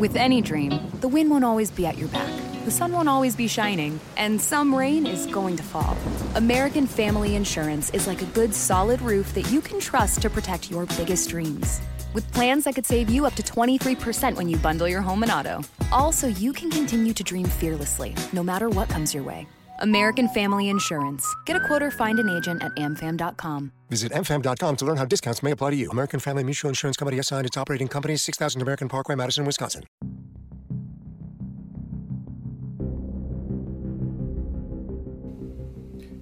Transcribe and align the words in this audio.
With 0.00 0.16
any 0.16 0.40
dream, 0.40 0.80
the 1.02 1.08
wind 1.08 1.30
won't 1.30 1.44
always 1.44 1.70
be 1.70 1.84
at 1.84 1.98
your 1.98 2.08
back, 2.08 2.32
the 2.64 2.70
sun 2.70 2.90
won't 2.90 3.06
always 3.06 3.36
be 3.36 3.46
shining, 3.46 4.00
and 4.16 4.40
some 4.40 4.74
rain 4.74 5.06
is 5.06 5.26
going 5.26 5.58
to 5.58 5.62
fall. 5.62 5.94
American 6.36 6.86
Family 6.86 7.34
Insurance 7.34 7.90
is 7.90 8.06
like 8.06 8.22
a 8.22 8.30
good 8.32 8.54
solid 8.54 9.02
roof 9.02 9.34
that 9.34 9.50
you 9.50 9.60
can 9.60 9.78
trust 9.78 10.22
to 10.22 10.30
protect 10.30 10.70
your 10.70 10.86
biggest 10.96 11.28
dreams. 11.28 11.82
With 12.14 12.32
plans 12.32 12.64
that 12.64 12.74
could 12.74 12.86
save 12.86 13.10
you 13.10 13.26
up 13.26 13.34
to 13.34 13.42
23% 13.42 14.36
when 14.36 14.48
you 14.48 14.56
bundle 14.56 14.88
your 14.88 15.02
home 15.02 15.22
and 15.22 15.30
auto. 15.30 15.60
Also, 15.92 16.28
you 16.28 16.54
can 16.54 16.70
continue 16.70 17.12
to 17.12 17.22
dream 17.22 17.44
fearlessly, 17.44 18.14
no 18.32 18.42
matter 18.42 18.70
what 18.70 18.88
comes 18.88 19.12
your 19.12 19.22
way. 19.22 19.46
American 19.80 20.28
Family 20.28 20.68
Insurance. 20.68 21.26
Get 21.46 21.56
a 21.56 21.60
quote 21.60 21.82
or 21.82 21.90
find 21.90 22.18
an 22.18 22.28
agent 22.28 22.62
at 22.62 22.74
amfam.com. 22.76 23.72
Visit 23.88 24.12
amfam.com 24.12 24.76
to 24.76 24.84
learn 24.84 24.96
how 24.96 25.04
discounts 25.04 25.42
may 25.42 25.50
apply 25.50 25.70
to 25.70 25.76
you. 25.76 25.90
American 25.90 26.20
Family 26.20 26.44
Mutual 26.44 26.68
Insurance 26.68 26.96
Company 26.96 27.18
assigned 27.18 27.46
its 27.46 27.56
operating 27.56 27.88
company 27.88 28.16
6000 28.16 28.62
American 28.62 28.88
Parkway, 28.88 29.14
Madison, 29.14 29.44
Wisconsin. 29.44 29.84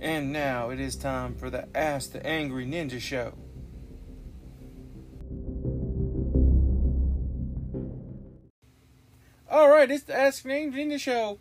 And 0.00 0.32
now 0.32 0.70
it 0.70 0.80
is 0.80 0.96
time 0.96 1.34
for 1.34 1.50
the 1.50 1.68
Ask 1.77 2.12
the 2.12 2.24
Angry 2.24 2.64
Ninja 2.64 3.00
Show. 3.00 3.34
All 9.50 9.68
right, 9.68 9.90
it's 9.90 10.04
the 10.04 10.16
Ask 10.16 10.44
the 10.44 10.52
Angry 10.52 10.84
Ninja 10.84 10.98
Show. 10.98 11.40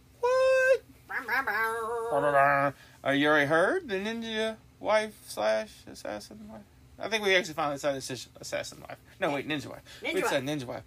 Are 1.17 2.73
uh, 3.03 3.11
you 3.11 3.27
already 3.27 3.47
heard 3.47 3.87
the 3.87 3.95
ninja 3.95 4.57
wife 4.79 5.15
slash 5.27 5.71
assassin 5.91 6.47
wife? 6.49 6.61
I 6.99 7.09
think 7.09 7.23
we 7.23 7.35
actually 7.35 7.53
finally 7.53 7.75
decided 7.75 7.97
it's 7.97 8.27
assassin 8.39 8.79
wife. 8.81 8.97
No, 9.19 9.31
wait, 9.31 9.47
ninja 9.47 9.67
wife. 9.67 9.81
Ninja 10.03 10.13
we 10.13 10.21
wife. 10.21 10.31
said 10.31 10.43
ninja 10.43 10.65
wife. 10.65 10.83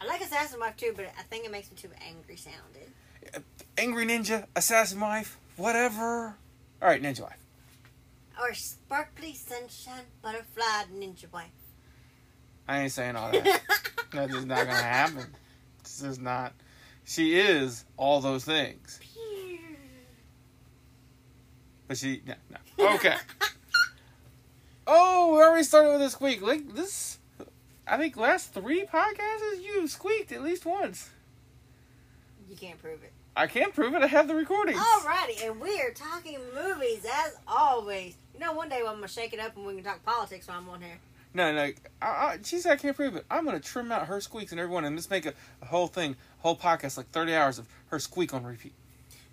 I 0.00 0.06
like 0.06 0.22
Assassin 0.22 0.58
Wife 0.60 0.76
too, 0.76 0.94
but 0.96 1.06
I 1.18 1.22
think 1.24 1.44
it 1.44 1.52
makes 1.52 1.70
me 1.70 1.76
too 1.76 1.90
angry 2.08 2.36
sounding. 2.36 3.44
Angry 3.76 4.06
ninja, 4.06 4.46
assassin 4.56 4.98
wife, 4.98 5.38
whatever. 5.56 6.36
All 6.80 6.88
right, 6.88 7.02
ninja 7.02 7.20
wife. 7.20 7.36
Or 8.40 8.54
sparkly 8.54 9.34
sunshine, 9.34 10.04
butterfly, 10.22 10.84
ninja 10.94 11.30
wife. 11.30 11.50
I 12.66 12.80
ain't 12.80 12.92
saying 12.92 13.16
all 13.16 13.30
that. 13.30 13.60
That's 14.12 14.32
just 14.32 14.46
not 14.46 14.66
gonna 14.66 14.74
happen. 14.74 15.26
This 15.82 16.02
is 16.02 16.18
not. 16.18 16.54
She 17.04 17.38
is 17.38 17.84
all 17.96 18.20
those 18.20 18.44
things, 18.44 19.00
but 21.90 21.98
she 21.98 22.22
no 22.24 22.34
no. 22.78 22.94
Okay. 22.94 23.16
oh, 24.86 25.34
we 25.34 25.42
already 25.42 25.64
started 25.64 25.90
with 25.90 26.02
a 26.02 26.10
squeak. 26.10 26.40
Like 26.40 26.72
this, 26.72 27.18
I 27.84 27.96
think 27.96 28.16
last 28.16 28.54
three 28.54 28.84
podcasts 28.84 29.60
you 29.60 29.88
squeaked 29.88 30.30
at 30.30 30.40
least 30.40 30.64
once. 30.64 31.10
You 32.48 32.54
can't 32.54 32.80
prove 32.80 33.02
it. 33.02 33.10
I 33.36 33.48
can't 33.48 33.74
prove 33.74 33.94
it. 33.94 34.02
I 34.02 34.06
have 34.06 34.28
the 34.28 34.36
recordings. 34.36 34.78
Alrighty, 34.78 35.44
and 35.44 35.60
we 35.60 35.80
are 35.80 35.90
talking 35.90 36.38
movies 36.54 37.04
as 37.04 37.34
always. 37.48 38.14
You 38.34 38.38
know, 38.38 38.52
one 38.52 38.68
day 38.68 38.78
I'm 38.86 38.94
gonna 38.94 39.08
shake 39.08 39.32
it 39.32 39.40
up 39.40 39.56
and 39.56 39.66
we 39.66 39.74
can 39.74 39.82
talk 39.82 40.04
politics 40.04 40.46
while 40.46 40.58
I'm 40.58 40.68
on 40.68 40.82
here. 40.82 40.98
No, 41.34 41.52
no. 41.52 41.72
I, 42.00 42.06
I, 42.06 42.38
she 42.44 42.58
said 42.58 42.70
I 42.70 42.76
can't 42.76 42.94
prove 42.94 43.16
it. 43.16 43.26
I'm 43.28 43.44
gonna 43.44 43.58
trim 43.58 43.90
out 43.90 44.06
her 44.06 44.20
squeaks 44.20 44.52
and 44.52 44.60
everyone, 44.60 44.84
and 44.84 44.96
just 44.96 45.10
make 45.10 45.26
a, 45.26 45.34
a 45.60 45.66
whole 45.66 45.88
thing, 45.88 46.14
whole 46.38 46.56
podcast, 46.56 46.96
like 46.98 47.08
30 47.08 47.34
hours 47.34 47.58
of 47.58 47.66
her 47.88 47.98
squeak 47.98 48.32
on 48.32 48.44
repeat. 48.44 48.74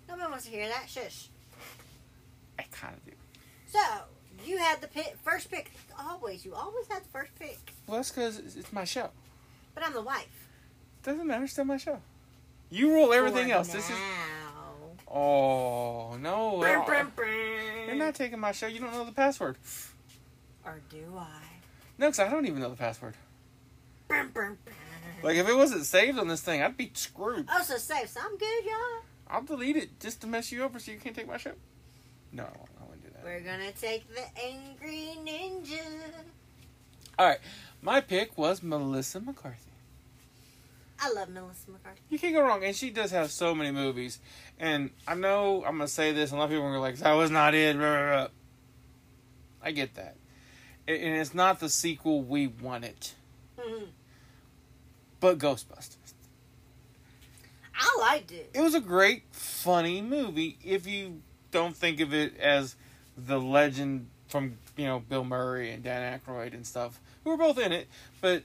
Nobody 0.08 0.28
wants 0.28 0.46
to 0.46 0.50
hear 0.50 0.66
that. 0.66 0.88
Shush. 0.88 1.28
Kind 2.80 2.94
of 2.94 3.04
do. 3.04 3.12
So 3.66 3.80
you 4.46 4.58
had 4.58 4.80
the 4.80 4.88
pick, 4.88 5.16
first 5.22 5.50
pick. 5.50 5.72
Always, 5.98 6.44
you 6.44 6.54
always 6.54 6.86
had 6.88 7.04
the 7.04 7.08
first 7.08 7.32
pick. 7.38 7.58
Well, 7.86 7.96
that's 7.96 8.10
because 8.10 8.38
it's, 8.38 8.72
my 8.72 8.84
show. 8.84 9.10
But 9.74 9.84
I'm 9.84 9.92
the 9.92 10.02
wife. 10.02 10.48
Doesn't 11.02 11.26
matter. 11.26 11.46
Still 11.46 11.64
my 11.64 11.76
show. 11.76 12.00
You 12.70 12.92
rule 12.92 13.12
everything 13.12 13.48
For 13.48 13.54
else. 13.54 13.68
This 13.68 13.88
is. 13.88 13.96
Oh 15.10 16.18
no! 16.20 16.58
Brum, 16.60 16.84
brum, 16.84 17.12
brum. 17.16 17.28
You're 17.86 17.96
not 17.96 18.14
taking 18.14 18.38
my 18.38 18.52
show. 18.52 18.66
You 18.66 18.80
don't 18.80 18.92
know 18.92 19.04
the 19.04 19.12
password. 19.12 19.56
Or 20.64 20.80
do 20.90 21.16
I? 21.16 21.40
No, 21.96 22.08
because 22.08 22.20
I 22.20 22.28
don't 22.28 22.46
even 22.46 22.60
know 22.60 22.68
the 22.68 22.76
password. 22.76 23.14
Like 24.10 25.36
if 25.36 25.48
it 25.48 25.56
wasn't 25.56 25.84
saved 25.86 26.18
on 26.18 26.28
this 26.28 26.42
thing, 26.42 26.62
I'd 26.62 26.76
be 26.76 26.90
screwed. 26.94 27.48
Oh, 27.50 27.62
so 27.62 27.76
safe. 27.76 28.10
So 28.10 28.20
I'm 28.22 28.36
good, 28.36 28.64
y'all. 28.64 29.02
I'll 29.30 29.42
delete 29.42 29.76
it 29.76 29.98
just 29.98 30.20
to 30.20 30.26
mess 30.26 30.52
you 30.52 30.62
over 30.62 30.78
so 30.78 30.92
you 30.92 30.98
can't 30.98 31.16
take 31.16 31.26
my 31.26 31.38
show. 31.38 31.52
No, 32.32 32.48
We're 33.28 33.40
gonna 33.40 33.72
take 33.72 34.08
the 34.14 34.22
angry 34.42 35.10
ninja. 35.22 35.82
All 37.18 37.26
right, 37.26 37.38
my 37.82 38.00
pick 38.00 38.38
was 38.38 38.62
Melissa 38.62 39.20
McCarthy. 39.20 39.70
I 40.98 41.12
love 41.12 41.28
Melissa 41.28 41.70
McCarthy. 41.70 42.00
You 42.08 42.18
can't 42.18 42.34
go 42.34 42.40
wrong, 42.40 42.64
and 42.64 42.74
she 42.74 42.88
does 42.88 43.10
have 43.10 43.30
so 43.30 43.54
many 43.54 43.70
movies. 43.70 44.18
And 44.58 44.88
I 45.06 45.14
know 45.14 45.62
I'm 45.66 45.72
gonna 45.76 45.88
say 45.88 46.12
this, 46.12 46.30
and 46.30 46.38
a 46.38 46.40
lot 46.40 46.44
of 46.46 46.50
people 46.52 46.64
are 46.68 46.78
like, 46.78 46.96
"That 46.96 47.12
was 47.12 47.30
not 47.30 47.54
it." 47.54 47.76
blah, 47.76 47.96
blah, 47.96 48.06
blah." 48.06 48.28
I 49.62 49.72
get 49.72 49.94
that, 49.96 50.16
and 50.86 51.18
it's 51.18 51.34
not 51.34 51.60
the 51.60 51.68
sequel 51.68 52.22
we 52.22 52.46
wanted, 52.46 53.10
Mhm. 53.58 53.88
but 55.20 55.36
Ghostbusters. 55.36 56.14
I 57.74 57.94
liked 58.00 58.32
it. 58.32 58.52
It 58.54 58.62
was 58.62 58.74
a 58.74 58.80
great, 58.80 59.24
funny 59.32 60.00
movie 60.00 60.56
if 60.64 60.86
you 60.86 61.20
don't 61.50 61.76
think 61.76 62.00
of 62.00 62.14
it 62.14 62.34
as 62.38 62.74
the 63.26 63.40
legend 63.40 64.08
from 64.28 64.58
you 64.76 64.84
know 64.86 65.00
Bill 65.00 65.24
Murray 65.24 65.70
and 65.70 65.82
Dan 65.82 66.18
Aykroyd 66.18 66.54
and 66.54 66.66
stuff, 66.66 67.00
who 67.24 67.30
were 67.30 67.36
both 67.36 67.58
in 67.58 67.72
it, 67.72 67.88
but 68.20 68.42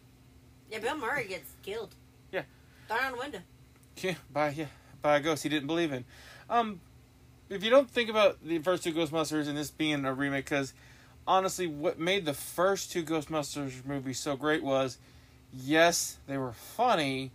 Yeah, 0.71 0.79
Bill 0.79 0.97
Murray 0.97 1.27
gets 1.27 1.51
killed. 1.61 1.93
Yeah. 2.31 2.43
Thrown 2.87 2.99
out 3.01 3.13
the 3.13 3.19
window. 3.19 3.39
Yeah, 3.97 4.15
by 4.31 4.49
yeah, 4.49 4.67
by 5.01 5.17
a 5.17 5.19
ghost 5.19 5.43
he 5.43 5.49
didn't 5.49 5.67
believe 5.67 5.91
in. 5.91 6.05
Um, 6.49 6.81
if 7.49 7.63
you 7.63 7.69
don't 7.69 7.89
think 7.89 8.09
about 8.09 8.43
the 8.43 8.59
first 8.59 8.83
two 8.83 8.93
Ghostbusters 8.93 9.47
and 9.47 9.57
this 9.57 9.69
being 9.69 10.05
a 10.05 10.13
remake, 10.13 10.45
because 10.45 10.73
honestly, 11.27 11.67
what 11.67 11.99
made 11.99 12.25
the 12.25 12.33
first 12.33 12.91
two 12.91 13.03
Ghostbusters 13.03 13.85
movies 13.85 14.19
so 14.19 14.35
great 14.35 14.63
was, 14.63 14.97
yes, 15.53 16.17
they 16.27 16.37
were 16.37 16.53
funny, 16.53 17.31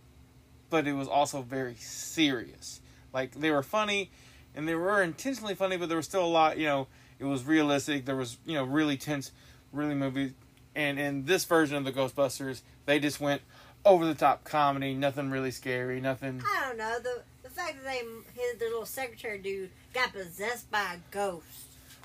but 0.70 0.86
it 0.86 0.94
was 0.94 1.08
also 1.08 1.42
very 1.42 1.76
serious. 1.76 2.80
Like 3.12 3.32
they 3.32 3.50
were 3.50 3.62
funny, 3.62 4.10
and 4.54 4.66
they 4.66 4.74
were 4.74 5.02
intentionally 5.02 5.54
funny, 5.54 5.76
but 5.76 5.88
there 5.88 5.96
was 5.96 6.06
still 6.06 6.24
a 6.24 6.26
lot. 6.26 6.58
You 6.58 6.66
know, 6.66 6.86
it 7.18 7.24
was 7.24 7.44
realistic. 7.44 8.04
There 8.04 8.16
was 8.16 8.38
you 8.46 8.54
know 8.54 8.64
really 8.64 8.96
tense, 8.96 9.32
really 9.72 9.94
movie. 9.94 10.34
And 10.74 10.98
in 10.98 11.24
this 11.24 11.44
version 11.44 11.76
of 11.76 11.84
the 11.84 11.92
Ghostbusters, 11.92 12.62
they 12.86 13.00
just 13.00 13.20
went 13.20 13.42
over 13.84 14.04
the 14.06 14.14
top 14.14 14.44
comedy, 14.44 14.94
nothing 14.94 15.30
really 15.30 15.50
scary, 15.50 16.00
nothing. 16.00 16.42
I 16.46 16.68
don't 16.68 16.78
know 16.78 16.98
the 17.00 17.22
the 17.42 17.50
fact 17.50 17.76
that 17.82 17.84
they 17.84 17.98
his 18.40 18.58
the 18.58 18.66
little 18.66 18.86
secretary 18.86 19.38
dude 19.38 19.70
got 19.92 20.12
possessed 20.12 20.70
by 20.70 20.94
a 20.94 20.98
ghost. 21.10 21.44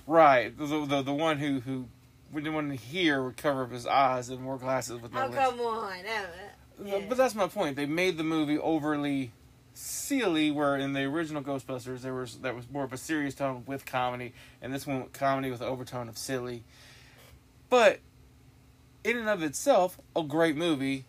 Right, 0.08 0.56
the 0.58 0.66
the, 0.86 1.02
the 1.02 1.14
one 1.14 1.38
who 1.38 1.60
who 1.62 1.88
when 2.32 2.52
one 2.52 2.72
here 2.72 3.24
would 3.24 3.38
cover 3.38 3.64
up 3.64 3.72
his 3.72 3.86
eyes 3.86 4.30
and 4.30 4.44
wore 4.46 4.58
glasses 4.58 5.00
with 5.00 5.14
no 5.14 5.20
Oh 5.20 5.28
lens. 5.28 5.36
come 5.36 5.60
on! 5.60 5.98
Yeah. 6.84 7.02
But 7.08 7.18
that's 7.18 7.36
my 7.36 7.48
point. 7.48 7.76
They 7.76 7.86
made 7.86 8.18
the 8.18 8.24
movie 8.24 8.58
overly 8.58 9.32
silly, 9.74 10.52
where 10.52 10.76
in 10.76 10.94
the 10.94 11.04
original 11.04 11.42
Ghostbusters 11.42 12.02
there 12.02 12.14
was 12.14 12.38
that 12.38 12.56
was 12.56 12.70
more 12.70 12.84
of 12.84 12.94
a 12.94 12.98
serious 12.98 13.36
tone 13.36 13.64
with 13.66 13.86
comedy, 13.86 14.34
and 14.62 14.74
this 14.74 14.86
one 14.86 15.02
with 15.04 15.14
comedy 15.14 15.52
with 15.52 15.62
an 15.62 15.68
overtone 15.68 16.10
of 16.10 16.18
silly. 16.18 16.64
But 17.70 18.00
in 19.04 19.18
and 19.18 19.30
of 19.30 19.44
itself, 19.44 20.00
a 20.16 20.24
great 20.24 20.56
movie. 20.56 21.06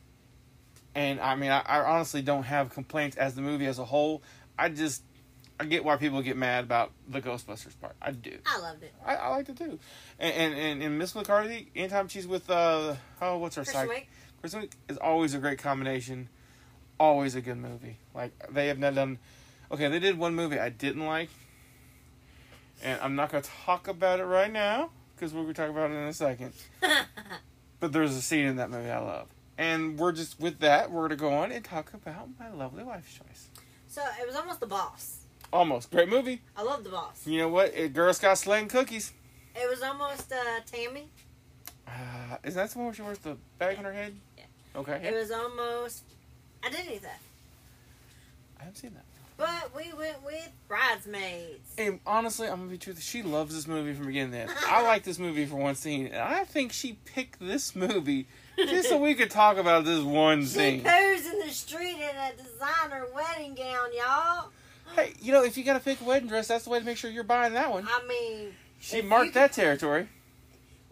And 0.95 1.21
I 1.21 1.35
mean, 1.35 1.51
I, 1.51 1.61
I 1.61 1.81
honestly 1.81 2.23
don't 2.23 2.45
have 2.45 2.71
complaints 2.71 3.17
as 3.17 3.35
the 3.35 3.43
movie 3.43 3.67
as 3.67 3.79
a 3.79 3.85
whole. 3.85 4.23
I 4.59 4.69
just 4.69 5.03
I 5.59 5.65
get 5.65 5.85
why 5.85 5.97
people 5.97 6.21
get 6.23 6.37
mad 6.37 6.65
about 6.65 6.93
the 7.09 7.21
Ghostbusters 7.21 7.79
part. 7.81 7.95
I 8.03 8.11
do. 8.11 8.39
I 8.47 8.59
loved 8.61 8.83
it. 8.83 8.93
I, 9.05 9.15
I 9.17 9.29
liked 9.29 9.49
it 9.49 9.57
too. 9.57 9.79
And 10.19 10.35
and, 10.35 10.55
and, 10.55 10.83
and 10.83 10.99
Miss 10.99 11.15
McCarthy, 11.15 11.71
anytime 11.77 12.09
she's 12.09 12.27
with 12.27 12.51
uh 12.51 12.95
oh 13.21 13.39
what's 13.39 13.57
her 13.57 13.63
Kristen 13.63 13.89
site? 13.89 13.91
Wiig. 13.91 14.07
Kristen 14.41 14.63
Wiig 14.63 14.73
is 14.89 14.97
always 14.99 15.35
a 15.35 15.39
great 15.39 15.59
combination. 15.59 16.29
Always 16.99 17.35
a 17.35 17.41
good 17.41 17.57
movie. 17.59 17.99
Like 18.15 18.33
they 18.53 18.69
have 18.69 18.79
not 18.79 18.95
done. 18.95 19.19
Okay, 19.71 19.89
they 19.89 19.99
did 19.99 20.17
one 20.19 20.35
movie 20.35 20.59
I 20.59 20.69
didn't 20.69 21.05
like, 21.07 21.31
and 22.83 23.01
I'm 23.01 23.17
not 23.17 23.31
gonna 23.33 23.43
talk 23.65 23.89
about 23.89 24.21
it 24.21 24.25
right 24.25 24.53
now 24.53 24.91
because 25.17 25.33
we're 25.35 25.43
gonna 25.43 25.55
talk 25.55 25.71
about 25.71 25.91
it 25.91 25.95
in 25.95 26.05
a 26.09 26.13
second. 26.13 26.53
But 27.81 27.93
there's 27.93 28.15
a 28.15 28.23
scene 28.23 28.47
in 28.47 28.57
that 28.57 28.71
movie 28.71 28.89
I 28.89 28.99
love, 28.99 29.27
and 29.59 29.99
we're 29.99 30.13
just 30.13 30.41
with 30.41 30.61
that 30.61 30.91
we're 30.91 31.03
gonna 31.03 31.17
go 31.17 31.35
on 31.35 31.53
and 31.53 31.63
talk 31.63 31.93
about 31.93 32.29
my 32.39 32.49
lovely 32.51 32.83
wife's 32.83 33.13
choice. 33.13 33.49
so 33.89 34.01
it 34.19 34.27
was 34.27 34.37
almost 34.37 34.61
the 34.61 34.67
boss. 34.67 35.25
Almost 35.53 35.91
great 35.91 36.09
movie. 36.09 36.41
I 36.57 36.63
love 36.63 36.83
the 36.83 36.89
boss. 36.91 37.27
You 37.27 37.39
know 37.41 37.49
what? 37.49 37.75
It, 37.75 37.93
Girl 37.93 38.15
Scout 38.15 38.39
slaying 38.39 38.69
cookies. 38.69 39.13
It 39.55 39.69
was 39.69 39.83
almost 39.83 40.33
uh, 40.33 40.61
Tammy. 40.65 41.11
Uh, 41.87 42.39
is 42.43 42.55
that 42.55 42.71
the 42.71 42.79
one 42.79 42.87
where 42.87 42.95
she 42.95 43.03
wears 43.03 43.19
the 43.19 43.37
bag 43.59 43.77
on 43.77 43.85
her 43.85 43.93
head? 43.93 44.15
Yeah. 44.39 44.45
Okay. 44.77 45.01
It 45.05 45.13
was 45.15 45.31
almost 45.31 46.05
Identity 46.67 46.99
Theft. 46.99 47.21
I 48.59 48.65
haven't 48.65 48.77
seen 48.77 48.93
that. 48.95 49.05
But 49.37 49.75
we 49.77 49.93
went 49.99 50.25
with 50.25 50.49
Bridesmaids. 50.69 51.75
And 51.77 51.99
honestly, 52.07 52.47
I'm 52.47 52.59
gonna 52.61 52.71
be 52.71 52.79
truthful. 52.79 53.03
She 53.03 53.23
loves 53.23 53.53
this 53.55 53.67
movie 53.67 53.93
from 53.93 54.07
beginning 54.07 54.31
to 54.33 54.39
end. 54.39 54.51
I 54.69 54.83
like 54.83 55.03
this 55.03 55.19
movie 55.19 55.45
for 55.45 55.57
one 55.57 55.75
scene, 55.75 56.07
and 56.07 56.17
I 56.23 56.45
think 56.45 56.73
she 56.73 56.99
picked 57.05 57.41
this 57.41 57.75
movie 57.75 58.27
just 58.57 58.89
so 58.89 58.99
we 58.99 59.15
could 59.15 59.31
talk 59.33 59.57
about 59.57 59.85
this 59.85 60.03
one 60.05 60.43
She 60.43 60.47
scene. 60.47 60.85
posed 60.85 61.27
in 61.27 61.33
in 61.33 61.41
the 61.41 61.51
street 61.53 61.97
in 61.97 62.17
a 62.17 62.31
designer 62.37 63.07
wedding 63.13 63.55
gown, 63.57 63.89
y'all. 63.97 64.51
Hey, 64.95 65.15
you 65.21 65.33
know, 65.33 65.43
if 65.43 65.57
you 65.57 65.65
gotta 65.65 65.81
pick 65.81 66.01
a 66.01 66.05
wedding 66.05 66.29
dress, 66.29 66.47
that's 66.47 66.63
the 66.65 66.71
way 66.71 66.79
to 66.79 66.85
make 66.85 66.97
sure 66.97 67.11
you're 67.11 67.25
buying 67.25 67.55
that 67.55 67.73
one. 67.73 67.89
I 67.89 68.07
mean, 68.07 68.55
She 68.79 69.03
marked 69.03 69.33
could- 69.33 69.35
that 69.35 69.53
territory. 69.53 70.07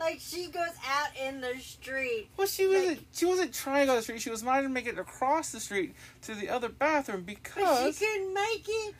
Like 0.02 0.18
she 0.20 0.46
goes 0.48 0.74
out 0.86 1.16
in 1.16 1.40
the 1.40 1.54
street. 1.60 2.28
Well, 2.36 2.46
she 2.46 2.66
wasn't. 2.66 2.88
Like- 2.88 3.06
she 3.12 3.24
wasn't 3.24 3.54
trying 3.54 3.82
to 3.82 3.86
go 3.86 3.92
to 3.92 3.98
the 3.98 4.02
street. 4.02 4.20
She 4.20 4.30
was 4.30 4.42
trying 4.42 4.64
to 4.64 4.68
make 4.68 4.86
it 4.86 4.98
across 4.98 5.52
the 5.52 5.60
street 5.60 5.94
to 6.22 6.34
the 6.34 6.48
other 6.48 6.68
bathroom 6.68 7.24
But 7.24 7.36
she 7.94 8.04
couldn't 8.04 8.34
make 8.34 8.66
it. 8.68 8.94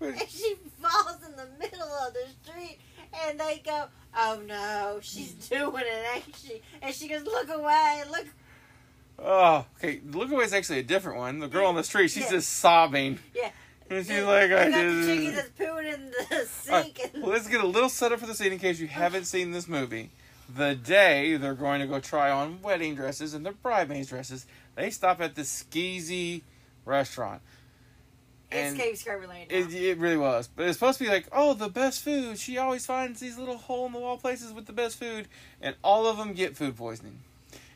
And 0.00 0.28
she 0.28 0.54
falls 0.82 1.18
in 1.26 1.32
the 1.36 1.46
middle 1.58 1.82
of 1.82 2.14
the 2.14 2.26
street. 2.50 2.78
And 3.26 3.38
they 3.40 3.62
go, 3.64 3.86
oh 4.16 4.40
no, 4.46 4.98
she's 5.02 5.32
doing 5.48 5.84
it, 5.86 6.06
ain't 6.16 6.36
she? 6.36 6.60
And 6.82 6.94
she 6.94 7.08
goes, 7.08 7.24
look 7.24 7.48
away, 7.50 8.02
look. 8.10 8.26
Oh, 9.18 9.66
okay. 9.78 10.00
Look 10.06 10.30
away 10.30 10.44
is 10.44 10.52
actually 10.52 10.78
a 10.80 10.82
different 10.84 11.18
one. 11.18 11.38
The 11.40 11.48
girl 11.48 11.66
on 11.66 11.74
the 11.74 11.82
street, 11.84 12.08
she's 12.08 12.24
Yeah. 12.24 12.30
just 12.32 12.50
sobbing. 12.54 13.18
Yeah. 13.34 13.50
And 13.90 14.06
she's 14.06 14.22
like, 14.22 14.44
I 14.44 14.48
got 14.48 14.64
the 14.66 14.70
did. 14.82 15.06
chicken 15.06 15.34
that's 15.34 15.48
pooing 15.58 15.94
in 15.94 16.10
the 16.10 16.44
sink. 16.44 16.70
right, 16.98 17.10
and- 17.14 17.22
well, 17.22 17.32
let's 17.32 17.48
get 17.48 17.62
a 17.62 17.66
little 17.66 17.88
setup 17.88 18.20
for 18.20 18.26
the 18.26 18.34
scene 18.34 18.52
in 18.52 18.58
case 18.58 18.78
you 18.78 18.86
haven't 18.86 19.24
seen 19.24 19.50
this 19.52 19.66
movie. 19.66 20.10
The 20.54 20.74
day 20.74 21.36
they're 21.36 21.54
going 21.54 21.80
to 21.80 21.86
go 21.86 22.00
try 22.00 22.30
on 22.30 22.62
wedding 22.62 22.94
dresses 22.94 23.34
and 23.34 23.44
their 23.44 23.52
bridesmaids 23.52 24.08
dresses, 24.08 24.46
they 24.76 24.90
stop 24.90 25.20
at 25.20 25.34
the 25.34 25.42
Skeezy 25.42 26.42
restaurant. 26.84 27.42
it's 28.50 28.70
And 28.70 28.78
Cave 28.78 28.94
Scrubberland. 28.94 29.46
it, 29.50 29.74
it 29.74 29.98
really 29.98 30.16
was. 30.16 30.48
But 30.48 30.66
it's 30.66 30.78
supposed 30.78 30.98
to 30.98 31.04
be 31.04 31.10
like, 31.10 31.26
oh, 31.32 31.52
the 31.54 31.68
best 31.68 32.02
food. 32.02 32.38
She 32.38 32.56
always 32.56 32.86
finds 32.86 33.20
these 33.20 33.36
little 33.36 33.58
hole 33.58 33.86
in 33.86 33.92
the 33.92 33.98
wall 33.98 34.16
places 34.16 34.52
with 34.52 34.66
the 34.66 34.72
best 34.72 34.96
food. 34.98 35.28
And 35.60 35.76
all 35.84 36.06
of 36.06 36.16
them 36.16 36.32
get 36.32 36.56
food 36.56 36.76
poisoning. 36.76 37.18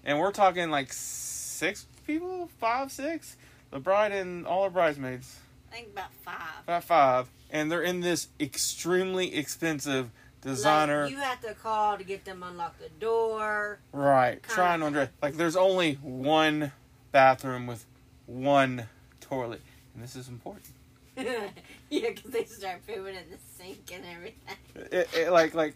And 0.05 0.19
we're 0.19 0.33
talking 0.33 0.71
like 0.71 0.93
six 0.93 1.87
people? 2.07 2.49
Five, 2.59 2.91
six? 2.91 3.37
The 3.71 3.79
bride 3.79 4.13
and 4.13 4.47
all 4.47 4.65
her 4.65 4.71
bridesmaids. 4.71 5.39
I 5.71 5.77
think 5.77 5.89
about 5.93 6.13
five. 6.25 6.63
About 6.65 6.85
five. 6.85 7.29
And 7.51 7.71
they're 7.71 7.83
in 7.83 8.01
this 8.01 8.29
extremely 8.41 9.35
expensive 9.35 10.11
designer. 10.43 11.05
Like, 11.05 11.11
you 11.12 11.19
have 11.19 11.41
to 11.41 11.55
call 11.55 11.97
to 11.97 12.05
get 12.05 12.25
them 12.25 12.43
unlock 12.43 12.79
the 12.79 12.91
door. 13.00 13.81
right. 13.93 14.43
Trying 14.43 14.81
to 14.81 14.87
undress. 14.87 15.09
Like, 15.23 15.35
there's 15.35 15.56
only 15.56 15.94
one 15.94 16.73
bathroom 17.11 17.67
with 17.67 17.87
one 18.27 18.89
toilet. 19.21 19.62
And 19.94 20.03
this 20.03 20.17
is 20.17 20.29
important. 20.29 20.75
yeah, 21.17 21.50
because 21.91 22.31
they 22.31 22.44
start 22.44 22.87
pooing 22.87 23.11
in 23.11 23.31
the 23.31 23.39
sink 23.56 23.91
and 23.93 24.05
everything. 24.05 24.56
it, 24.91 25.09
it 25.15 25.31
like 25.31 25.53
like 25.53 25.75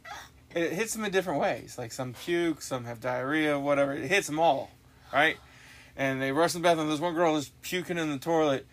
it 0.55 0.73
hits 0.73 0.95
them 0.95 1.05
in 1.05 1.13
different 1.13 1.41
ways. 1.41 1.77
Like 1.77 1.93
some 1.93 2.15
puke, 2.15 2.63
some 2.63 2.85
have 2.85 3.01
diarrhea, 3.01 3.59
whatever. 3.59 3.93
It 3.93 4.09
hits 4.09 4.27
them 4.27 4.39
all, 4.39 4.71
right? 5.13 5.37
And 5.95 6.21
they 6.21 6.33
rush 6.33 6.53
to 6.53 6.59
the 6.59 6.63
bathroom. 6.63 6.89
There's 6.89 7.01
one 7.01 7.15
girl 7.15 7.37
is 7.37 7.51
puking 7.61 7.99
in 7.99 8.11
the 8.11 8.19
toilet, 8.19 8.67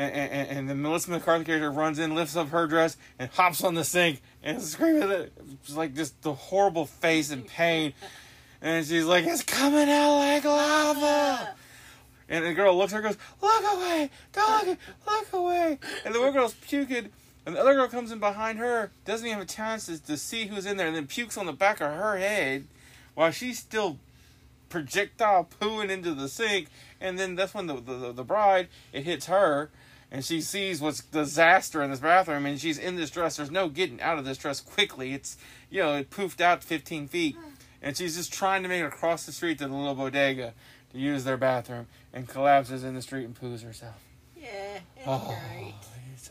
and 0.00 0.32
and, 0.32 0.58
and 0.58 0.70
the 0.70 0.74
Melissa 0.74 1.10
McCarthy 1.10 1.44
character 1.44 1.70
runs 1.70 1.98
in, 1.98 2.14
lifts 2.14 2.36
up 2.36 2.48
her 2.50 2.66
dress, 2.66 2.96
and 3.18 3.30
hops 3.30 3.62
on 3.62 3.74
the 3.74 3.84
sink 3.84 4.22
and 4.42 4.62
screaming 4.62 5.10
it. 5.10 5.32
It's 5.62 5.76
like 5.76 5.94
just 5.94 6.20
the 6.22 6.32
horrible 6.32 6.86
face 6.86 7.30
and 7.30 7.46
pain. 7.46 7.92
And 8.62 8.86
she's 8.86 9.04
like, 9.04 9.24
"It's 9.24 9.42
coming 9.42 9.88
out 9.88 10.18
like 10.18 10.44
lava." 10.44 11.54
And 12.30 12.46
the 12.46 12.54
girl 12.54 12.78
looks 12.78 12.92
at 12.92 13.02
her 13.02 13.08
and 13.08 13.16
goes, 13.16 13.26
Look 13.42 13.74
away! 13.74 14.08
Don't 14.32 14.68
look, 14.68 14.78
look 15.06 15.32
away! 15.32 15.78
And 16.04 16.14
the 16.14 16.20
one 16.20 16.32
girl's 16.32 16.54
puking, 16.54 17.10
and 17.44 17.56
the 17.56 17.60
other 17.60 17.74
girl 17.74 17.88
comes 17.88 18.12
in 18.12 18.20
behind 18.20 18.60
her, 18.60 18.92
doesn't 19.04 19.26
even 19.26 19.40
have 19.40 19.48
a 19.48 19.50
chance 19.50 19.86
to, 19.86 20.00
to 20.04 20.16
see 20.16 20.46
who's 20.46 20.64
in 20.64 20.76
there, 20.76 20.86
and 20.86 20.94
then 20.94 21.08
pukes 21.08 21.36
on 21.36 21.46
the 21.46 21.52
back 21.52 21.80
of 21.80 21.92
her 21.92 22.18
head 22.18 22.68
while 23.14 23.32
she's 23.32 23.58
still 23.58 23.98
projectile 24.68 25.48
pooing 25.60 25.90
into 25.90 26.14
the 26.14 26.28
sink. 26.28 26.68
And 27.00 27.18
then 27.18 27.34
that's 27.34 27.52
when 27.52 27.66
the, 27.66 27.80
the, 27.80 28.12
the 28.12 28.24
bride, 28.24 28.68
it 28.92 29.02
hits 29.02 29.26
her, 29.26 29.70
and 30.10 30.24
she 30.24 30.40
sees 30.40 30.80
what's 30.80 31.02
disaster 31.02 31.82
in 31.82 31.90
this 31.90 32.00
bathroom, 32.00 32.46
and 32.46 32.60
she's 32.60 32.78
in 32.78 32.96
this 32.96 33.10
dress. 33.10 33.36
There's 33.36 33.50
no 33.50 33.68
getting 33.68 34.00
out 34.00 34.18
of 34.18 34.24
this 34.24 34.38
dress 34.38 34.60
quickly. 34.60 35.12
It's, 35.14 35.36
you 35.70 35.82
know, 35.82 35.96
it 35.96 36.10
poofed 36.10 36.40
out 36.40 36.62
15 36.64 37.08
feet. 37.08 37.36
And 37.82 37.96
she's 37.96 38.16
just 38.16 38.32
trying 38.32 38.62
to 38.62 38.68
make 38.68 38.82
it 38.82 38.86
across 38.86 39.24
the 39.24 39.32
street 39.32 39.58
to 39.58 39.66
the 39.66 39.72
little 39.74 39.94
bodega 39.94 40.52
to 40.92 40.98
use 40.98 41.24
their 41.24 41.36
bathroom 41.38 41.86
and 42.12 42.28
collapses 42.28 42.84
in 42.84 42.94
the 42.94 43.00
street 43.02 43.24
and 43.24 43.34
poos 43.38 43.62
herself. 43.64 43.94
Yeah, 44.36 44.46
it's 44.96 45.04
Oh, 45.06 45.34
great. 45.50 45.74
it's, 46.12 46.26
it's 46.26 46.30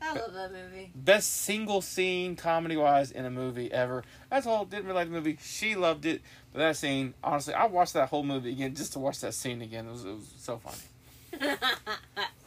I 0.00 0.14
love 0.14 0.32
that 0.32 0.50
movie. 0.52 0.90
best 0.96 1.30
single 1.42 1.80
scene 1.80 2.34
comedy 2.34 2.76
wise 2.76 3.12
in 3.12 3.24
a 3.24 3.30
movie 3.30 3.70
ever. 3.72 4.02
That's 4.30 4.46
all. 4.48 4.64
Didn't 4.64 4.86
really 4.86 4.96
like 4.96 5.06
the 5.08 5.14
movie. 5.14 5.38
She 5.40 5.76
loved 5.76 6.06
it, 6.06 6.22
but 6.52 6.58
that 6.58 6.76
scene, 6.76 7.14
honestly, 7.22 7.54
I 7.54 7.66
watched 7.66 7.92
that 7.92 8.08
whole 8.08 8.24
movie 8.24 8.50
again 8.50 8.74
just 8.74 8.94
to 8.94 8.98
watch 8.98 9.20
that 9.20 9.34
scene 9.34 9.62
again. 9.62 9.86
It 9.86 9.92
was, 9.92 10.04
it 10.04 10.10
was 10.12 10.34
so 10.38 10.58
funny. 10.58 10.76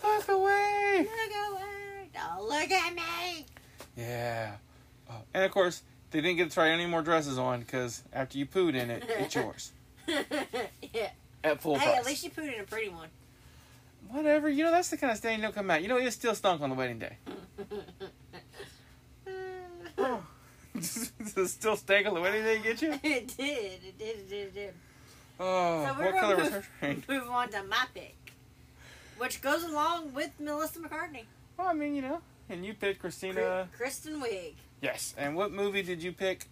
Look 0.03 0.27
away. 0.27 0.97
Look 0.99 1.31
away! 1.49 2.09
Don't 2.13 2.34
look 2.47 2.71
at 2.71 2.93
me! 2.93 3.45
Yeah. 3.97 4.55
Oh, 5.09 5.15
and 5.33 5.43
of 5.43 5.51
course, 5.51 5.81
they 6.11 6.21
didn't 6.21 6.37
get 6.37 6.49
to 6.49 6.53
try 6.53 6.69
any 6.69 6.85
more 6.85 7.01
dresses 7.01 7.37
on 7.37 7.59
because 7.61 8.03
after 8.13 8.37
you 8.37 8.45
pooed 8.45 8.75
in 8.75 8.89
it, 8.89 9.03
it's 9.07 9.35
yours 9.35 9.71
yeah. 10.07 11.09
at 11.43 11.61
full 11.61 11.77
Hey, 11.77 11.85
price. 11.87 11.99
at 11.99 12.05
least 12.05 12.23
you 12.23 12.29
put 12.29 12.43
in 12.45 12.59
a 12.59 12.63
pretty 12.63 12.89
one. 12.89 13.09
Whatever. 14.09 14.49
You 14.49 14.63
know, 14.65 14.71
that's 14.71 14.89
the 14.89 14.97
kind 14.97 15.11
of 15.11 15.17
stain 15.17 15.41
don't 15.41 15.53
come 15.55 15.69
out. 15.71 15.81
You 15.81 15.87
know, 15.87 15.97
it 15.97 16.11
still 16.11 16.35
stunk 16.35 16.61
on 16.61 16.69
the 16.69 16.75
wedding 16.75 16.99
day. 16.99 17.17
Does 20.75 21.11
it 21.37 21.47
still 21.49 21.75
stank 21.77 22.07
on 22.07 22.13
the 22.13 22.21
wedding 22.21 22.43
day, 22.43 22.59
get 22.61 22.81
you? 22.81 22.93
it 23.03 23.35
did. 23.37 23.37
It 23.37 23.37
did. 23.37 24.07
It 24.07 24.29
did. 24.29 24.37
It 24.47 24.53
did. 24.53 24.73
Oh, 25.39 25.85
So 25.85 25.93
we're 25.99 26.05
what 26.05 26.13
gonna 26.13 26.21
color 26.21 26.35
was 26.37 26.49
her 26.49 26.63
train? 26.79 27.03
move 27.09 27.29
on 27.29 27.49
to 27.49 27.63
my 27.63 27.85
pick, 27.93 28.15
which 29.17 29.41
goes 29.41 29.63
along 29.63 30.13
with 30.13 30.31
Melissa 30.39 30.79
McCarthy. 30.79 31.25
Well, 31.57 31.67
I 31.67 31.73
mean, 31.73 31.95
you 31.95 32.01
know, 32.01 32.21
and 32.49 32.65
you 32.65 32.73
picked 32.73 32.99
Christina. 32.99 33.67
Kri- 33.71 33.77
Kristen 33.77 34.21
Wiig. 34.21 34.53
Yes. 34.81 35.13
And 35.17 35.35
what 35.35 35.51
movie 35.51 35.81
did 35.81 36.03
you 36.03 36.11
pick? 36.11 36.47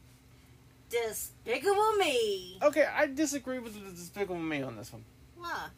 Despicable 0.89 1.93
Me. 1.93 2.59
Okay, 2.61 2.85
I 2.85 3.07
disagree 3.07 3.59
with 3.59 3.73
the 3.73 3.91
Despicable 3.91 4.37
Me 4.37 4.61
on 4.61 4.77
this 4.77 4.93
one 4.93 5.03
Why? 5.35 5.69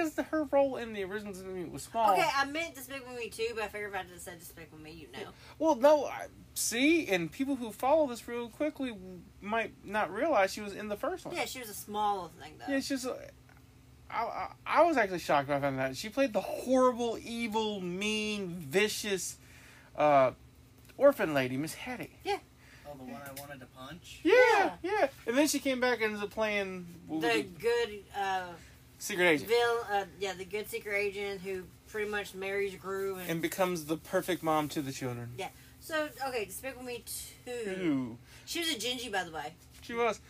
because 0.00 0.14
the, 0.14 0.22
her 0.24 0.44
role 0.44 0.76
in 0.76 0.92
the 0.92 1.04
original 1.04 1.34
movie 1.44 1.68
was 1.68 1.82
small. 1.82 2.12
Okay, 2.12 2.26
I 2.34 2.46
meant 2.46 2.74
Despicable 2.74 3.14
Me 3.14 3.28
too, 3.28 3.48
but 3.54 3.64
I 3.64 3.68
figured 3.68 3.90
if 3.92 4.00
I 4.00 4.04
just 4.04 4.24
said 4.24 4.38
Despicable 4.38 4.78
Me, 4.78 4.92
you 4.92 5.08
know. 5.12 5.28
Well, 5.58 5.74
no, 5.74 6.06
I, 6.06 6.26
see, 6.54 7.06
and 7.08 7.30
people 7.30 7.56
who 7.56 7.70
follow 7.70 8.06
this 8.06 8.26
real 8.26 8.48
quickly 8.48 8.96
might 9.40 9.72
not 9.84 10.12
realize 10.12 10.52
she 10.52 10.60
was 10.60 10.74
in 10.74 10.88
the 10.88 10.96
first 10.96 11.26
one. 11.26 11.34
Yeah, 11.34 11.44
she 11.44 11.60
was 11.60 11.68
a 11.68 11.74
small 11.74 12.28
thing 12.40 12.54
though. 12.58 12.72
Yeah, 12.72 13.10
uh, 13.10 13.14
I, 14.12 14.22
I, 14.22 14.48
I 14.66 14.82
was 14.82 14.96
actually 14.96 15.18
shocked 15.20 15.48
by 15.48 15.60
finding 15.60 15.78
that 15.78 15.96
she 15.96 16.08
played 16.08 16.32
the 16.32 16.40
horrible, 16.40 17.18
evil, 17.22 17.80
mean, 17.80 18.56
vicious, 18.68 19.36
uh, 19.96 20.32
orphan 20.96 21.34
lady, 21.34 21.56
Miss 21.56 21.74
Hattie. 21.74 22.18
Yeah. 22.24 22.38
Oh, 22.86 22.96
the 22.98 23.04
one 23.04 23.20
I 23.24 23.40
wanted 23.40 23.60
to 23.60 23.66
punch? 23.66 24.20
Yeah, 24.22 24.72
yeah, 24.82 25.08
And 25.26 25.38
then 25.38 25.46
she 25.46 25.60
came 25.60 25.80
back 25.80 25.96
and 26.02 26.12
ended 26.12 26.22
up 26.22 26.30
playing 26.30 26.86
the 27.08 27.46
good 27.58 28.04
uh, 28.18 28.46
Secret 28.98 29.24
Agent 29.24 29.48
vil, 29.48 29.86
uh, 29.90 30.04
yeah, 30.18 30.34
the 30.34 30.44
good 30.44 30.68
secret 30.68 30.94
agent 30.94 31.40
who 31.40 31.62
pretty 31.88 32.10
much 32.10 32.34
marries 32.34 32.74
Gru 32.74 33.16
and, 33.16 33.30
and 33.30 33.42
becomes 33.42 33.86
the 33.86 33.96
perfect 33.96 34.42
mom 34.42 34.68
to 34.68 34.82
the 34.82 34.92
children. 34.92 35.30
Yeah. 35.38 35.48
So 35.80 36.08
okay, 36.28 36.44
Despicable 36.44 36.84
Me 36.84 37.02
two. 37.46 37.50
Ooh. 37.50 38.18
She 38.44 38.58
was 38.58 38.70
a 38.70 38.74
Gingy, 38.74 39.10
by 39.10 39.24
the 39.24 39.32
way. 39.32 39.54
She 39.80 39.94
was. 39.94 40.20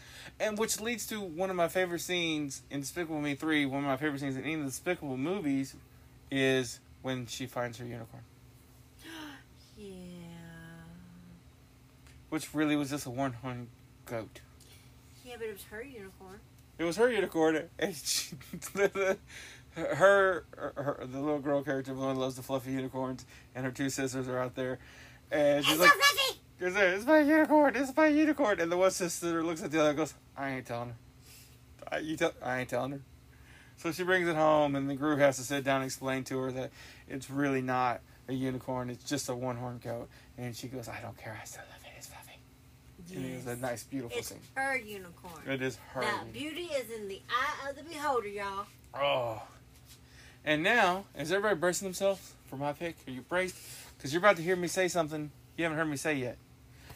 And 0.41 0.57
which 0.57 0.81
leads 0.81 1.07
to 1.09 1.21
one 1.21 1.51
of 1.51 1.57
my 1.57 1.69
favorite 1.69 2.01
scenes 2.01 2.63
in 2.71 2.81
Despicable 2.81 3.21
Me 3.21 3.35
3. 3.35 3.67
One 3.67 3.85
of 3.85 3.91
my 3.91 3.99
favorite 3.99 4.21
scenes 4.21 4.37
in 4.37 4.43
any 4.43 4.55
of 4.55 4.61
the 4.61 4.67
Despicable 4.67 5.19
movies 5.19 5.77
is 6.31 6.81
when 7.03 7.27
she 7.27 7.47
finds 7.47 7.77
her 7.79 7.85
unicorn. 7.85 8.23
Yeah. 9.79 9.87
Which 12.29 12.55
really 12.55 12.77
was 12.77 12.91
just 12.91 13.07
a 13.07 13.11
one 13.11 13.33
horned 13.33 13.69
goat. 14.05 14.41
Yeah, 15.25 15.37
but 15.39 15.47
it 15.47 15.53
was 15.55 15.65
her 15.71 15.83
unicorn. 15.83 16.41
It 16.79 16.85
was 16.85 16.97
her 16.97 17.11
unicorn, 17.11 17.69
and 17.79 17.97
she, 17.97 18.37
the, 18.75 18.89
the, 19.75 19.85
her, 19.95 20.45
her, 20.57 20.99
the 21.01 21.19
little 21.19 21.39
girl 21.39 21.63
character, 21.63 21.95
the 21.95 21.99
one 22.01 22.17
who 22.17 22.21
loves 22.21 22.37
the 22.37 22.43
fluffy 22.43 22.73
unicorns, 22.73 23.25
and 23.55 23.65
her 23.65 23.73
two 23.73 23.89
sisters 23.89 24.29
are 24.29 24.39
out 24.39 24.55
there. 24.55 24.79
And 25.31 25.65
she's 25.65 25.75
It's 25.75 25.81
like, 25.81 25.93
so 25.93 25.99
fluffy! 25.99 26.41
It's 26.63 27.07
my 27.07 27.21
unicorn. 27.21 27.75
It's 27.75 27.97
my 27.97 28.09
unicorn. 28.09 28.61
And 28.61 28.71
the 28.71 28.77
one 28.77 28.91
sister 28.91 29.43
looks 29.43 29.63
at 29.63 29.71
the 29.71 29.81
other 29.81 29.91
and 29.91 29.99
goes, 29.99 30.15
I 30.41 30.51
ain't 30.53 30.67
telling 30.67 30.89
her. 30.89 30.95
I, 31.93 31.99
you 31.99 32.17
tell, 32.17 32.33
I 32.43 32.61
ain't 32.61 32.71
telling 32.71 32.93
her. 32.93 33.01
So 33.77 33.93
she 33.93 34.05
brings 34.05 34.27
it 34.27 34.37
home, 34.37 34.75
and 34.75 34.89
the 34.89 34.95
group 34.95 35.19
has 35.19 35.37
to 35.37 35.43
sit 35.43 35.65
down 35.65 35.83
and 35.83 35.85
explain 35.87 36.25
to 36.25 36.39
her 36.39 36.53
that 36.53 36.71
it's 37.09 37.31
really 37.31 37.61
not 37.61 38.01
a 38.27 38.33
unicorn. 38.33 38.89
It's 38.89 39.05
just 39.05 39.29
a 39.29 39.35
one 39.35 39.57
horned 39.57 39.83
goat. 39.83 40.09
And 40.39 40.57
she 40.57 40.69
goes, 40.69 40.89
I 40.89 41.01
don't 41.01 41.17
care. 41.17 41.39
I 41.41 41.45
still 41.45 41.63
love 41.71 41.83
it. 41.85 41.93
It's 41.97 42.07
fluffy. 42.07 42.39
And 43.15 43.27
it 43.27 43.37
was 43.37 43.47
a 43.47 43.57
nice, 43.57 43.85
beautiful 43.85 44.11
thing. 44.11 44.19
It's 44.19 44.29
scene. 44.29 44.39
her 44.55 44.77
unicorn. 44.77 45.43
It 45.47 45.61
is 45.61 45.79
her. 45.93 46.01
Now, 46.01 46.25
beauty 46.33 46.71
is 46.75 46.91
in 46.91 47.09
the 47.09 47.21
eye 47.29 47.69
of 47.69 47.77
the 47.77 47.83
beholder, 47.83 48.29
y'all. 48.29 48.67
Oh. 48.95 49.43
And 50.45 50.63
now, 50.63 51.05
is 51.19 51.33
everybody 51.33 51.59
bracing 51.59 51.87
themselves 51.87 52.33
for 52.47 52.57
my 52.57 52.73
pick? 52.73 52.97
Are 53.07 53.11
you 53.11 53.21
braced? 53.23 53.57
Because 53.97 54.13
you're 54.13 54.21
about 54.21 54.37
to 54.37 54.43
hear 54.43 54.57
me 54.57 54.69
say 54.69 54.89
something 54.89 55.31
you 55.57 55.65
haven't 55.65 55.79
heard 55.79 55.89
me 55.89 55.97
say 55.99 56.15
yet. 56.15 56.39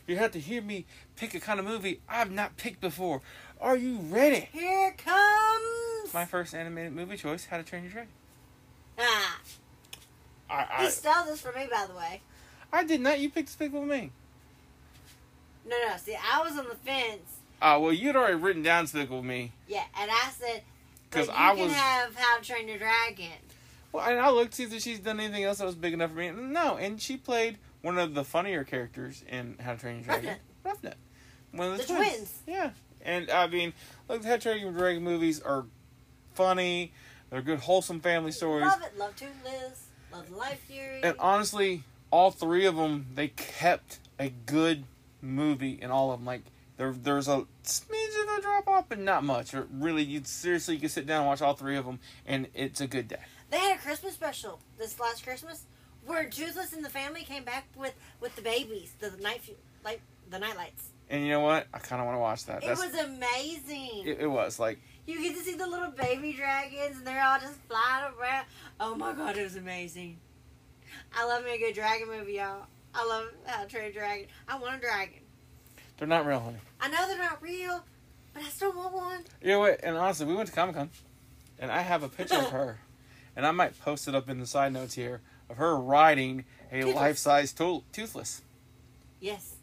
You 0.07 0.17
have 0.17 0.33
to 0.33 0.41
hear 0.41 0.61
me 0.61 0.85
pick 1.17 1.35
a 1.35 1.41
kind 1.41 1.59
of 1.59 1.65
movie 1.67 2.01
I've 2.09 2.31
not 2.31 2.57
picked 2.57 2.81
before. 2.81 3.23
Are 3.61 3.77
you 3.77 3.97
ready? 4.11 4.49
Here 4.53 4.95
comes 4.99 6.13
my 6.13 6.25
first 6.27 6.55
animated 6.55 6.93
movie 6.93 7.17
choice, 7.17 7.47
How 7.47 7.57
to 7.57 7.63
Train 7.63 7.85
Your 7.85 7.93
Dragon. 7.93 8.11
Ah, 8.99 9.39
I, 10.51 10.85
he 10.85 10.91
stole 10.91 11.25
this 11.27 11.41
from 11.41 11.55
me, 11.55 11.67
by 11.71 11.87
the 11.89 11.95
way. 11.97 12.21
I 12.73 12.85
did 12.85 13.01
not. 13.01 13.19
You 13.19 13.31
picked 13.31 13.49
Despicable 13.49 13.87
Me. 13.87 14.11
No, 15.67 15.77
no. 15.89 15.97
See, 15.97 16.15
I 16.17 16.43
was 16.43 16.59
on 16.59 16.67
the 16.69 16.75
fence. 16.75 17.23
Uh, 17.63 17.79
well, 17.81 17.93
you'd 17.93 18.15
already 18.17 18.35
written 18.35 18.63
down 18.63 18.85
Despicable 18.85 19.23
Me. 19.23 19.53
Yeah, 19.69 19.85
and 19.99 20.11
I 20.11 20.31
said, 20.39 20.63
because 21.11 21.29
I 21.31 21.55
can 21.55 21.65
was- 21.65 21.73
have 21.73 22.15
How 22.15 22.39
to 22.39 22.45
Train 22.45 22.69
Your 22.69 22.79
Dragon. 22.79 23.33
Well, 23.93 24.05
and 24.09 24.19
I 24.21 24.29
looked 24.31 24.53
to 24.55 24.69
see 24.69 24.77
if 24.77 24.83
she's 24.83 24.99
done 24.99 25.21
anything 25.21 25.45
else 25.45 25.59
that 25.59 25.67
was 25.67 25.77
big 25.77 25.95
enough 25.95 26.11
for 26.11 26.17
me. 26.17 26.31
No, 26.31 26.77
and 26.77 27.01
she 27.01 27.17
played 27.17 27.59
one 27.85 27.99
of 27.99 28.15
the 28.15 28.25
funnier 28.25 28.65
characters 28.65 29.23
in 29.29 29.57
How 29.61 29.75
to 29.75 29.79
Train 29.79 29.97
Your 29.97 30.05
Dragon. 30.05 30.37
Ruffnut. 30.65 30.95
One 31.53 31.73
of 31.73 31.77
the, 31.77 31.83
The 31.85 31.93
twins. 31.93 32.09
twins. 32.17 32.33
Yeah. 32.47 32.71
And 33.03 33.31
I 33.31 33.47
mean, 33.47 33.75
look, 34.09 34.23
the 34.23 34.29
How 34.29 34.37
to 34.37 34.41
Train 34.41 34.61
Your 34.63 34.73
Dragon 34.73 35.03
movies 35.05 35.41
are 35.43 35.67
funny. 36.33 36.93
They're 37.29 37.43
good, 37.43 37.59
wholesome 37.61 38.01
family 38.01 38.33
stories. 38.33 38.65
Love 38.67 38.83
it. 38.83 38.99
Love 38.99 39.15
Toothless. 39.17 39.89
Love 40.13 40.31
the 40.31 40.37
Light 40.37 40.59
Fury. 40.67 41.01
And 41.03 41.15
honestly, 41.19 41.83
all 42.11 42.31
three 42.31 42.65
of 42.65 42.77
them, 42.77 43.07
they 43.15 43.29
kept 43.29 43.99
a 44.19 44.31
good 44.31 44.85
movie 45.21 45.79
in 45.81 45.91
all 45.91 46.11
of 46.11 46.21
them. 46.21 46.27
Like 46.27 46.43
there, 46.79 46.93
there's 46.93 47.29
a 47.29 47.45
smidge 47.65 48.23
of 48.23 48.39
a 48.39 48.41
drop 48.41 48.67
off, 48.67 48.85
but 48.89 48.99
not 48.99 49.25
much. 49.25 49.53
Or 49.53 49.67
really, 49.71 50.05
you 50.05 50.23
seriously 50.25 50.75
you 50.77 50.81
can 50.81 50.89
sit 50.89 51.07
down 51.07 51.19
and 51.21 51.27
watch 51.27 51.43
all 51.43 51.53
three 51.55 51.77
of 51.77 51.85
them, 51.85 51.99
and 52.25 52.47
it's 52.55 52.81
a 52.81 52.87
good 52.87 53.09
day. 53.09 53.17
They 53.51 53.59
had 53.59 53.77
a 53.77 53.81
Christmas 53.83 54.15
special 54.15 54.59
this 54.79 54.99
last 54.99 55.23
Christmas 55.25 55.65
where 56.07 56.29
Toothless 56.29 56.73
and 56.73 56.85
the 56.85 56.91
family 56.91 57.23
came 57.23 57.45
back 57.45 57.67
with 57.77 57.95
with 58.21 58.37
the 58.37 58.43
babies, 58.43 58.95
the 59.01 59.11
night 59.23 59.41
like 59.85 60.01
the 60.31 60.39
night 60.39 60.57
lights. 60.57 60.91
And 61.11 61.23
you 61.23 61.31
know 61.31 61.41
what? 61.41 61.67
I 61.73 61.79
kind 61.79 62.01
of 62.01 62.07
want 62.07 62.17
to 62.17 62.21
watch 62.21 62.47
that. 62.47 62.63
It 62.63 62.67
That's, 62.69 62.85
was 62.85 62.95
amazing. 62.95 64.05
it, 64.07 64.21
it 64.21 64.27
was 64.27 64.59
like 64.59 64.81
you 65.07 65.21
get 65.23 65.37
to 65.37 65.43
see 65.43 65.55
the 65.55 65.67
little 65.67 65.91
baby 65.91 66.33
dragons 66.33 66.97
and 66.97 67.07
they're 67.07 67.23
all 67.23 67.39
just 67.39 67.59
flying 67.69 68.13
around. 68.19 68.47
Oh 68.81 68.95
my 68.95 69.13
god, 69.13 69.37
it 69.37 69.43
was 69.43 69.57
amazing. 69.57 70.19
I 71.17 71.27
love 71.27 71.45
me 71.45 71.55
a 71.55 71.59
good 71.59 71.75
dragon 71.75 72.09
movie, 72.09 72.35
y'all. 72.35 72.67
I 72.95 73.05
love 73.07 73.27
How 73.45 73.63
to 73.65 73.69
Train 73.69 73.91
a 73.91 73.93
Dragon. 73.93 74.27
I 74.47 74.57
want 74.59 74.77
a 74.77 74.81
dragon. 74.81 75.21
they're 75.99 76.07
not 76.07 76.25
real, 76.25 76.39
honey. 76.39 76.59
I 76.81 76.89
know 76.89 77.09
they're 77.09 77.19
not 77.19 77.43
real, 77.43 77.85
but 78.33 78.45
I 78.45 78.49
still 78.49 78.73
want 78.73 78.95
one. 78.95 79.25
You 79.43 79.49
know 79.49 79.59
what? 79.61 79.81
And 79.83 79.97
honestly, 79.97 80.27
we 80.27 80.35
went 80.35 80.49
to 80.49 80.55
Comic 80.55 80.77
Con, 80.77 80.91
and 81.59 81.73
I 81.73 81.81
have 81.81 82.05
a 82.05 82.09
picture 82.09 82.37
of 82.37 82.51
her, 82.51 82.79
and 83.35 83.45
I 83.45 83.51
might 83.51 83.79
post 83.81 84.07
it 84.07 84.15
up 84.15 84.29
in 84.29 84.39
the 84.39 84.47
side 84.47 84.73
notes 84.73 84.95
here 84.95 85.23
of 85.55 85.59
her 85.59 85.77
riding 85.77 86.45
a 86.73 86.81
Toothless. 86.81 86.95
life 86.97 87.19
size 87.19 87.53
to- 87.55 87.83
toothless. 87.93 88.43
Yes. 89.21 89.55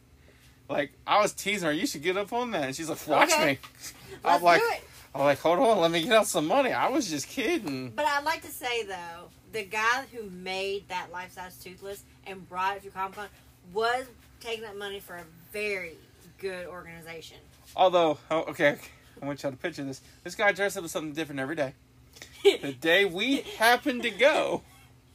Like 0.69 0.91
I 1.05 1.21
was 1.21 1.33
teasing 1.33 1.67
her, 1.67 1.73
you 1.73 1.85
should 1.85 2.01
get 2.01 2.15
up 2.17 2.31
on 2.33 2.51
that, 2.51 2.63
and 2.63 2.75
she's 2.75 2.89
like, 2.89 3.05
"Watch 3.07 3.31
Okay. 3.31 3.45
me." 3.45 3.59
Let's 4.23 4.37
I'm 4.37 4.43
like, 4.43 4.61
do 4.61 4.67
it. 4.71 4.81
I'm 5.13 5.21
like, 5.21 5.39
hold 5.39 5.59
on, 5.59 5.79
let 5.79 5.91
me 5.91 6.01
get 6.03 6.13
out 6.13 6.27
some 6.27 6.47
money. 6.47 6.71
I 6.71 6.87
was 6.89 7.09
just 7.09 7.27
kidding. 7.27 7.89
But 7.89 8.05
I'd 8.05 8.23
like 8.23 8.41
to 8.43 8.47
say 8.47 8.83
though, 8.83 9.27
the 9.51 9.63
guy 9.63 10.05
who 10.13 10.23
made 10.29 10.87
that 10.87 11.11
life 11.11 11.33
size 11.33 11.57
toothless 11.57 12.03
and 12.25 12.47
brought 12.47 12.77
it 12.77 12.83
to 12.83 12.89
Comic 12.89 13.15
Con 13.17 13.27
was 13.73 14.05
taking 14.39 14.63
that 14.63 14.77
money 14.77 14.99
for 15.01 15.15
a 15.17 15.23
very 15.51 15.95
good 16.39 16.65
organization. 16.67 17.37
Although, 17.75 18.17
oh, 18.29 18.43
okay, 18.49 18.77
I 19.21 19.25
want 19.25 19.43
y'all 19.43 19.51
to 19.51 19.57
picture 19.57 19.83
this. 19.83 19.99
This 20.23 20.35
guy 20.35 20.53
dressed 20.53 20.77
up 20.77 20.85
as 20.85 20.91
something 20.91 21.13
different 21.13 21.39
every 21.41 21.55
day. 21.55 21.73
The 22.61 22.71
day 22.73 23.05
we 23.05 23.41
happened 23.57 24.01
to 24.03 24.09
go, 24.09 24.61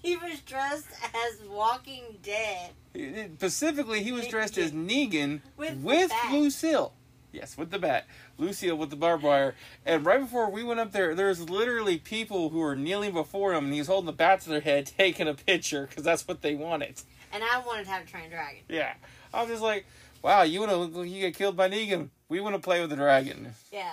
he 0.07 0.17
was 0.17 0.41
dressed 0.41 0.87
as 1.03 1.49
Walking 1.49 2.19
Dead. 2.23 2.71
specifically, 3.39 4.03
he 4.05 4.13
was 4.13 4.29
dressed 4.29 4.57
as 4.57 4.71
Negan 4.73 5.41
With 5.57 5.79
with. 5.79 6.13
Lucille. 6.31 6.93
Yes, 7.33 7.59
with 7.59 7.71
the 7.71 7.79
bat. 7.79 8.07
Lucille 8.39 8.77
with 8.77 8.91
the 8.91 8.97
barbed 8.97 9.25
wire. 9.25 9.55
And 9.85 10.07
right 10.07 10.21
before 10.21 10.49
we 10.49 10.63
went 10.63 10.81
up 10.81 10.93
there, 10.93 11.15
there's 11.15 11.51
literally 11.51 11.99
people 11.99 12.51
who 12.51 12.61
were 12.61 12.77
kneeling 12.77 13.13
before 13.13 13.53
him, 13.53 13.67
and 13.67 13.75
he's 13.75 13.89
holding 13.89 14.07
the 14.07 14.13
bat 14.13 14.41
to 14.43 14.49
their 14.49 14.61
head, 14.61 14.87
taking 14.99 15.27
a 15.27 15.35
picture 15.35 15.87
because 15.87 16.05
that's 16.05 16.27
what 16.27 16.41
they 16.41 16.55
wanted. 16.55 17.03
And 17.33 17.43
I 17.43 17.61
wanted 17.67 17.85
to 17.85 17.91
have 17.91 18.05
a 18.05 18.07
trained 18.07 18.31
dragon. 18.31 18.63
Yeah, 18.69 18.95
I 19.35 19.43
was 19.43 19.51
just 19.51 19.63
like, 19.63 19.87
wow, 20.23 20.43
you 20.43 20.61
want 20.61 20.71
to 20.71 20.77
look 20.79 20.95
like 20.95 21.11
you 21.11 21.21
get 21.21 21.35
killed 21.35 21.57
by 21.57 21.69
Negan? 21.69 22.11
We 22.29 22.41
want 22.41 22.55
to 22.55 22.61
play 22.61 22.81
with 22.81 22.91
the 22.91 22.97
dragon. 22.97 23.53
Yeah. 23.73 23.93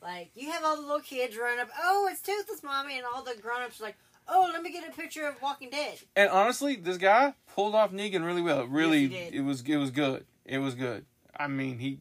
Like, 0.00 0.30
you 0.34 0.52
have 0.52 0.62
all 0.62 0.76
the 0.76 0.82
little 0.82 1.00
kids 1.00 1.34
running 1.36 1.60
up, 1.60 1.70
oh, 1.82 2.06
it's 2.12 2.20
Toothless 2.20 2.62
Mommy, 2.62 2.98
and 2.98 3.06
all 3.06 3.22
the 3.24 3.34
grown 3.40 3.62
ups 3.62 3.80
are 3.80 3.84
like, 3.84 3.96
oh, 4.28 4.50
let 4.52 4.62
me 4.62 4.72
get 4.72 4.88
a 4.88 4.92
picture 4.92 5.26
of 5.26 5.40
Walking 5.42 5.70
Dead. 5.70 5.98
And 6.16 6.30
honestly, 6.30 6.76
this 6.76 6.98
guy 6.98 7.34
pulled 7.54 7.74
off 7.74 7.92
Negan 7.92 8.24
really 8.24 8.42
well. 8.42 8.64
Really, 8.66 9.04
Yes, 9.06 9.30
it 9.32 9.40
was 9.40 9.62
it 9.62 9.76
was 9.76 9.90
good. 9.90 10.24
It 10.44 10.58
was 10.58 10.74
good. 10.74 11.04
I 11.36 11.48
mean, 11.48 11.78
he, 11.78 11.98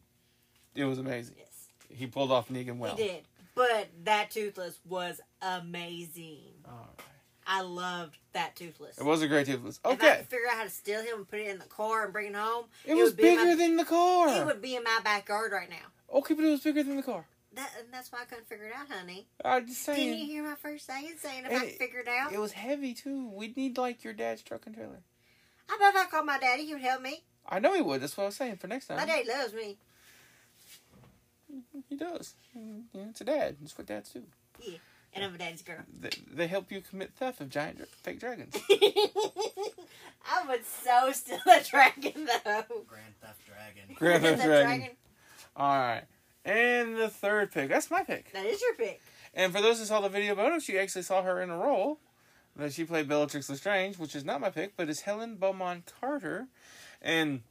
it 0.75 0.85
was 0.85 0.99
amazing. 0.99 1.35
Yes. 1.37 1.67
He 1.89 2.07
pulled 2.07 2.31
off 2.31 2.49
Negan 2.49 2.77
well. 2.77 2.95
He 2.95 3.03
did. 3.03 3.23
But 3.55 3.89
that 4.05 4.31
Toothless 4.31 4.79
was 4.87 5.21
amazing. 5.41 6.39
All 6.65 6.71
right. 6.97 7.05
I 7.45 7.61
loved 7.61 8.17
that 8.33 8.55
Toothless. 8.55 8.97
It 8.97 9.03
was 9.03 9.21
a 9.21 9.27
great 9.27 9.45
toothless. 9.45 9.79
If 9.83 9.85
I 9.85 9.93
Okay, 9.93 10.17
could 10.17 10.27
figure 10.27 10.47
out 10.49 10.57
how 10.57 10.63
to 10.63 10.69
steal 10.69 11.01
him 11.01 11.17
and 11.17 11.29
put 11.29 11.39
it 11.39 11.47
in 11.47 11.59
the 11.59 11.65
car 11.65 12.05
and 12.05 12.13
bring 12.13 12.27
it 12.27 12.35
home, 12.35 12.65
it, 12.85 12.93
was 12.95 13.09
would 13.09 13.17
be 13.17 13.23
bigger 13.23 13.45
my, 13.45 13.55
than 13.55 13.75
the 13.75 13.83
car. 13.85 14.29
It 14.29 14.45
would 14.45 14.61
be 14.61 14.75
in 14.75 14.83
my 14.83 14.99
backyard 15.03 15.51
right 15.51 15.69
now. 15.69 16.17
Okay, 16.17 16.33
but 16.35 16.45
it 16.45 16.49
was 16.49 16.61
bigger 16.61 16.83
than 16.83 16.95
the 16.95 17.03
car. 17.03 17.25
That, 17.55 17.69
and 17.79 17.93
that's 17.93 18.11
why 18.11 18.21
I 18.21 18.25
couldn't 18.25 18.47
figure 18.47 18.65
it 18.65 18.73
out, 18.75 18.87
honey. 18.89 19.27
I'm 19.45 19.67
just 19.67 19.85
Didn't 19.85 20.17
you 20.19 20.25
hear 20.25 20.43
my 20.43 20.55
first 20.55 20.87
saying 20.87 21.13
saying 21.19 21.45
if 21.45 21.51
And 21.51 21.55
I 21.55 21.65
could 21.65 21.75
figure 21.75 21.99
it 21.99 22.07
out? 22.07 22.33
It 22.33 22.39
was 22.39 22.53
heavy 22.53 22.93
too. 22.93 23.29
We'd 23.29 23.55
need 23.55 23.77
like 23.77 24.03
your 24.03 24.13
dad's 24.13 24.41
truck 24.41 24.65
and 24.65 24.75
trailer. 24.75 25.03
I 25.69 25.77
bet 25.79 25.93
if 25.93 26.07
I 26.07 26.09
called 26.09 26.25
my 26.25 26.39
daddy, 26.39 26.65
he 26.65 26.73
would 26.73 26.81
help 26.81 27.01
me. 27.01 27.23
I 27.47 27.59
know 27.59 27.73
he 27.73 27.81
would. 27.81 28.01
That's 28.01 28.17
what 28.17 28.23
I 28.23 28.27
was 28.27 28.35
saying 28.35 28.57
for 28.57 28.67
next 28.67 28.87
time. 28.87 28.97
My 28.97 29.05
time. 29.05 29.17
daddy 29.17 29.29
loves 29.29 29.53
me. 29.53 29.77
He 31.89 31.95
does. 31.95 32.33
Yeah, 32.55 33.01
it's 33.09 33.21
a 33.21 33.25
dad. 33.25 33.57
That's 33.61 33.77
what 33.77 33.87
dads 33.87 34.09
do. 34.09 34.23
Yeah. 34.59 34.77
And 35.13 35.23
I'm 35.23 35.35
a 35.35 35.37
daddy's 35.37 35.61
girl. 35.61 35.77
They, 35.99 36.09
they 36.31 36.47
help 36.47 36.71
you 36.71 36.81
commit 36.81 37.13
theft 37.13 37.39
of 37.39 37.49
giant 37.49 37.77
dra- 37.77 37.85
fake 37.85 38.19
dragons. 38.19 38.55
I 40.25 40.47
would 40.47 40.65
so 40.65 41.11
steal 41.11 41.37
a 41.45 41.63
dragon 41.63 42.25
though. 42.25 42.63
Grand 42.87 43.13
Theft 43.21 43.41
Dragon. 43.45 43.95
Grand 43.95 44.23
Theft 44.23 44.37
That 44.39 44.63
Dragon. 44.63 44.89
All 45.55 45.77
right. 45.77 46.03
And 46.45 46.97
the 46.97 47.09
third 47.09 47.51
pick. 47.51 47.69
That's 47.69 47.89
my 47.89 48.03
pick. 48.03 48.31
That 48.33 48.45
is 48.45 48.61
your 48.61 48.75
pick. 48.75 49.01
And 49.33 49.53
for 49.53 49.61
those 49.61 49.79
who 49.79 49.85
saw 49.85 50.01
the 50.01 50.09
video 50.09 50.35
bonus, 50.35 50.67
you 50.69 50.77
actually 50.77 51.03
saw 51.03 51.23
her 51.23 51.41
in 51.41 51.49
a 51.49 51.57
role 51.57 51.99
that 52.55 52.73
she 52.73 52.83
played 52.83 53.07
Bellatrix 53.07 53.49
Lestrange, 53.49 53.97
which 53.97 54.15
is 54.15 54.23
not 54.25 54.41
my 54.41 54.49
pick, 54.49 54.75
but 54.77 54.89
is 54.89 55.01
Helena 55.01 55.35
Bonham 55.35 55.83
Carter. 55.99 56.47
And 57.01 57.41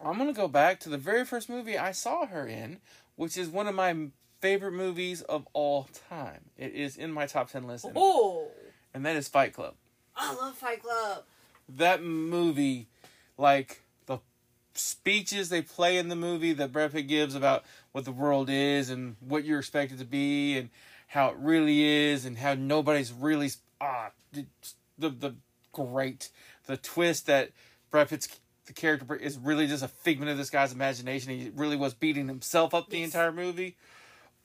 I'm 0.00 0.16
going 0.18 0.32
to 0.32 0.38
go 0.38 0.48
back 0.48 0.80
to 0.80 0.88
the 0.88 0.98
very 0.98 1.24
first 1.24 1.48
movie 1.48 1.78
I 1.78 1.92
saw 1.92 2.26
her 2.26 2.46
in, 2.46 2.78
which 3.16 3.36
is 3.36 3.48
one 3.48 3.66
of 3.68 3.74
my 3.74 4.08
favorite 4.40 4.72
movies 4.72 5.22
of 5.22 5.46
all 5.52 5.88
time. 6.10 6.46
It 6.58 6.72
is 6.72 6.96
in 6.96 7.12
my 7.12 7.26
top 7.26 7.50
10 7.50 7.66
list, 7.66 7.86
Oh, 7.94 8.48
and 8.92 9.06
that 9.06 9.16
is 9.16 9.28
Fight 9.28 9.52
Club. 9.52 9.74
I 10.16 10.34
love 10.34 10.56
Fight 10.56 10.82
Club. 10.82 11.24
That 11.68 12.02
movie, 12.02 12.88
like 13.38 13.80
speeches 14.74 15.48
they 15.48 15.62
play 15.62 15.96
in 15.98 16.08
the 16.08 16.16
movie 16.16 16.52
that 16.52 16.72
Brad 16.72 16.92
Pitt 16.92 17.06
gives 17.06 17.34
about 17.34 17.64
what 17.92 18.04
the 18.04 18.12
world 18.12 18.48
is 18.50 18.90
and 18.90 19.16
what 19.20 19.44
you're 19.44 19.58
expected 19.60 19.98
to 19.98 20.04
be 20.04 20.56
and 20.58 20.70
how 21.08 21.28
it 21.28 21.36
really 21.38 21.82
is 21.84 22.24
and 22.24 22.38
how 22.38 22.54
nobody's 22.54 23.12
really 23.12 23.50
ah 23.80 24.10
the 24.32 24.46
the, 24.98 25.10
the 25.10 25.34
great 25.72 26.30
the 26.66 26.76
twist 26.76 27.26
that 27.26 27.50
Brad 27.90 28.08
Pitt's 28.08 28.28
the 28.66 28.72
character 28.72 29.14
is 29.14 29.36
really 29.36 29.66
just 29.66 29.84
a 29.84 29.88
figment 29.88 30.30
of 30.30 30.38
this 30.38 30.48
guy's 30.48 30.72
imagination. 30.72 31.30
He 31.38 31.50
really 31.54 31.76
was 31.76 31.92
beating 31.92 32.28
himself 32.28 32.72
up 32.72 32.88
the 32.88 32.98
Yes. 32.98 33.08
entire 33.08 33.30
movie. 33.30 33.76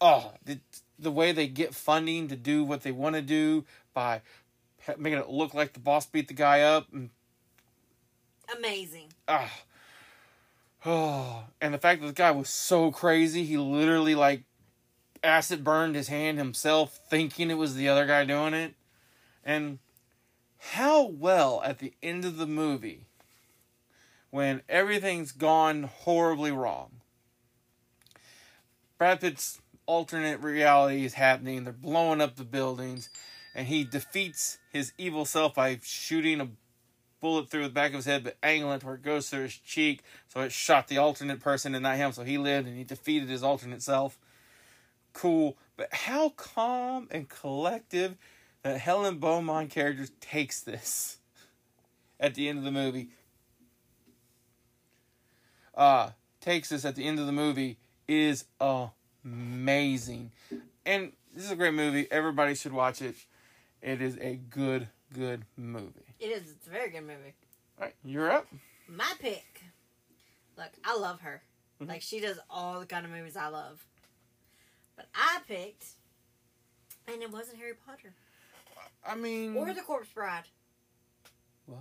Oh, 0.01 0.33
the, 0.43 0.59
the 0.97 1.11
way 1.11 1.31
they 1.31 1.47
get 1.47 1.73
funding 1.73 2.27
to 2.27 2.35
do 2.35 2.63
what 2.65 2.83
they 2.83 2.91
want 2.91 3.15
to 3.15 3.21
do 3.21 3.63
by 3.93 4.21
making 4.97 5.19
it 5.19 5.29
look 5.29 5.53
like 5.53 5.71
the 5.73 5.79
boss 5.79 6.05
beat 6.05 6.27
the 6.27 6.33
guy 6.33 6.61
up 6.61 6.87
and 6.93 7.09
Amazing. 8.57 9.13
ah 9.27 9.51
oh 10.85 11.43
and 11.61 11.73
the 11.73 11.77
fact 11.77 12.01
that 12.01 12.07
the 12.07 12.13
guy 12.13 12.31
was 12.31 12.49
so 12.49 12.91
crazy 12.91 13.43
he 13.43 13.57
literally 13.57 14.15
like 14.15 14.43
acid 15.23 15.63
burned 15.63 15.95
his 15.95 16.07
hand 16.07 16.37
himself 16.37 16.99
thinking 17.09 17.49
it 17.49 17.57
was 17.57 17.75
the 17.75 17.89
other 17.89 18.05
guy 18.05 18.25
doing 18.25 18.53
it. 18.53 18.73
And 19.43 19.79
how 20.57 21.07
well 21.07 21.61
at 21.63 21.79
the 21.79 21.93
end 22.03 22.25
of 22.25 22.37
the 22.37 22.45
movie 22.45 23.05
when 24.29 24.61
everything's 24.69 25.31
gone 25.31 25.83
horribly 25.83 26.51
wrong 26.51 26.91
Brad 28.97 29.21
Pitt's 29.21 29.61
alternate 29.85 30.41
reality 30.41 31.05
is 31.05 31.13
happening 31.13 31.63
they're 31.63 31.73
blowing 31.73 32.21
up 32.21 32.35
the 32.35 32.43
buildings 32.43 33.09
and 33.55 33.67
he 33.67 33.83
defeats 33.83 34.59
his 34.71 34.91
evil 34.97 35.25
self 35.25 35.55
by 35.55 35.79
shooting 35.81 36.41
a 36.41 36.49
bullet 37.19 37.49
through 37.49 37.63
the 37.63 37.69
back 37.69 37.91
of 37.91 37.97
his 37.97 38.05
head, 38.05 38.23
but 38.23 38.37
angling 38.41 38.79
where 38.81 38.95
it 38.95 39.03
goes 39.03 39.29
through 39.29 39.43
his 39.43 39.57
cheek. 39.57 40.01
So 40.27 40.41
it 40.41 40.51
shot 40.51 40.87
the 40.87 40.97
alternate 40.97 41.39
person 41.39 41.75
and 41.75 41.83
not 41.83 41.97
him. 41.97 42.11
So 42.11 42.23
he 42.23 42.37
lived 42.37 42.67
and 42.67 42.77
he 42.77 42.83
defeated 42.83 43.29
his 43.29 43.43
alternate 43.43 43.81
self. 43.81 44.17
Cool. 45.13 45.57
But 45.77 45.93
how 45.93 46.29
calm 46.29 47.07
and 47.11 47.27
collective 47.27 48.17
that 48.63 48.79
Helena 48.79 49.15
Bonham 49.15 49.67
character 49.67 50.07
takes 50.19 50.61
this 50.61 51.17
at 52.19 52.35
the 52.35 52.49
end 52.49 52.59
of 52.59 52.65
the 52.65 52.71
movie. 52.71 53.09
Uh, 55.75 56.11
takes 56.41 56.69
this 56.69 56.83
at 56.83 56.95
the 56.95 57.05
end 57.05 57.19
of 57.19 57.25
the 57.25 57.31
movie 57.31 57.77
is 58.07 58.45
amazing. 58.59 60.31
And 60.85 61.13
This 61.33 61.45
is 61.45 61.51
a 61.51 61.55
great 61.55 61.73
movie. 61.73 62.07
Everybody 62.11 62.55
should 62.55 62.73
watch 62.73 63.01
it. 63.01 63.15
It 63.81 64.01
is 64.01 64.17
a 64.17 64.35
good, 64.35 64.89
good 65.13 65.45
movie. 65.57 66.05
It 66.19 66.27
is. 66.27 66.51
It's 66.51 66.67
a 66.67 66.69
very 66.69 66.89
good 66.89 67.01
movie. 67.01 67.33
All 67.79 67.85
right, 67.85 67.95
you're 68.03 68.31
up. 68.31 68.47
My 68.87 69.11
pick. 69.19 69.63
Look, 70.57 70.71
I 70.83 70.97
love 70.97 71.21
her. 71.21 71.41
Mm-hmm. 71.81 71.89
Like 71.89 72.01
she 72.01 72.19
does 72.19 72.39
all 72.49 72.79
the 72.79 72.85
kind 72.85 73.05
of 73.05 73.11
movies 73.11 73.37
I 73.37 73.47
love. 73.47 73.85
But 74.95 75.07
I 75.15 75.39
picked, 75.47 75.85
and 77.07 77.21
it 77.21 77.31
wasn't 77.31 77.57
Harry 77.57 77.73
Potter 77.85 78.13
I 79.07 79.15
mean, 79.15 79.55
or 79.55 79.73
The 79.73 79.81
Corpse 79.81 80.09
Bride. 80.13 80.43
what? 81.65 81.79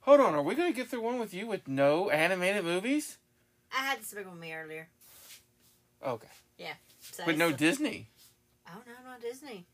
Hold 0.00 0.20
on, 0.20 0.34
are 0.34 0.42
we 0.42 0.54
gonna 0.54 0.72
get 0.72 0.88
through 0.88 1.02
one 1.02 1.20
with 1.20 1.34
you 1.34 1.46
with 1.46 1.68
no 1.68 2.08
animated 2.10 2.64
movies? 2.64 3.18
I 3.72 3.84
had 3.84 4.00
this 4.00 4.12
pick 4.14 4.28
with 4.28 4.40
me 4.40 4.52
earlier. 4.54 4.88
Okay, 6.04 6.26
So 7.12 7.24
but 7.26 7.36
no 7.36 7.52
Disney. 7.52 8.08
Oh 8.68 8.80
no, 8.86 9.10
not 9.10 9.20
Disney. 9.20 9.66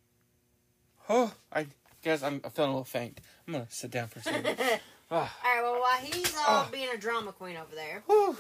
Oh, 1.09 1.33
I 1.53 1.67
guess 2.03 2.23
I'm 2.23 2.41
feeling 2.41 2.71
a 2.71 2.75
little 2.75 2.85
faint. 2.85 3.21
I'm 3.47 3.55
gonna 3.55 3.67
sit 3.71 3.91
down 3.91 4.09
for 4.09 4.19
a 4.19 4.23
second. 4.23 4.59
ah, 5.11 5.37
All 5.45 5.55
right. 5.55 5.63
Well, 5.63 5.81
while 5.81 5.99
he's 6.01 6.35
all 6.37 6.67
Oh. 6.67 6.69
being 6.71 6.89
a 6.93 6.97
drama 6.99 7.33
queen 7.33 7.57
over 7.57 7.75
there, 7.75 8.03
whew. 8.07 8.37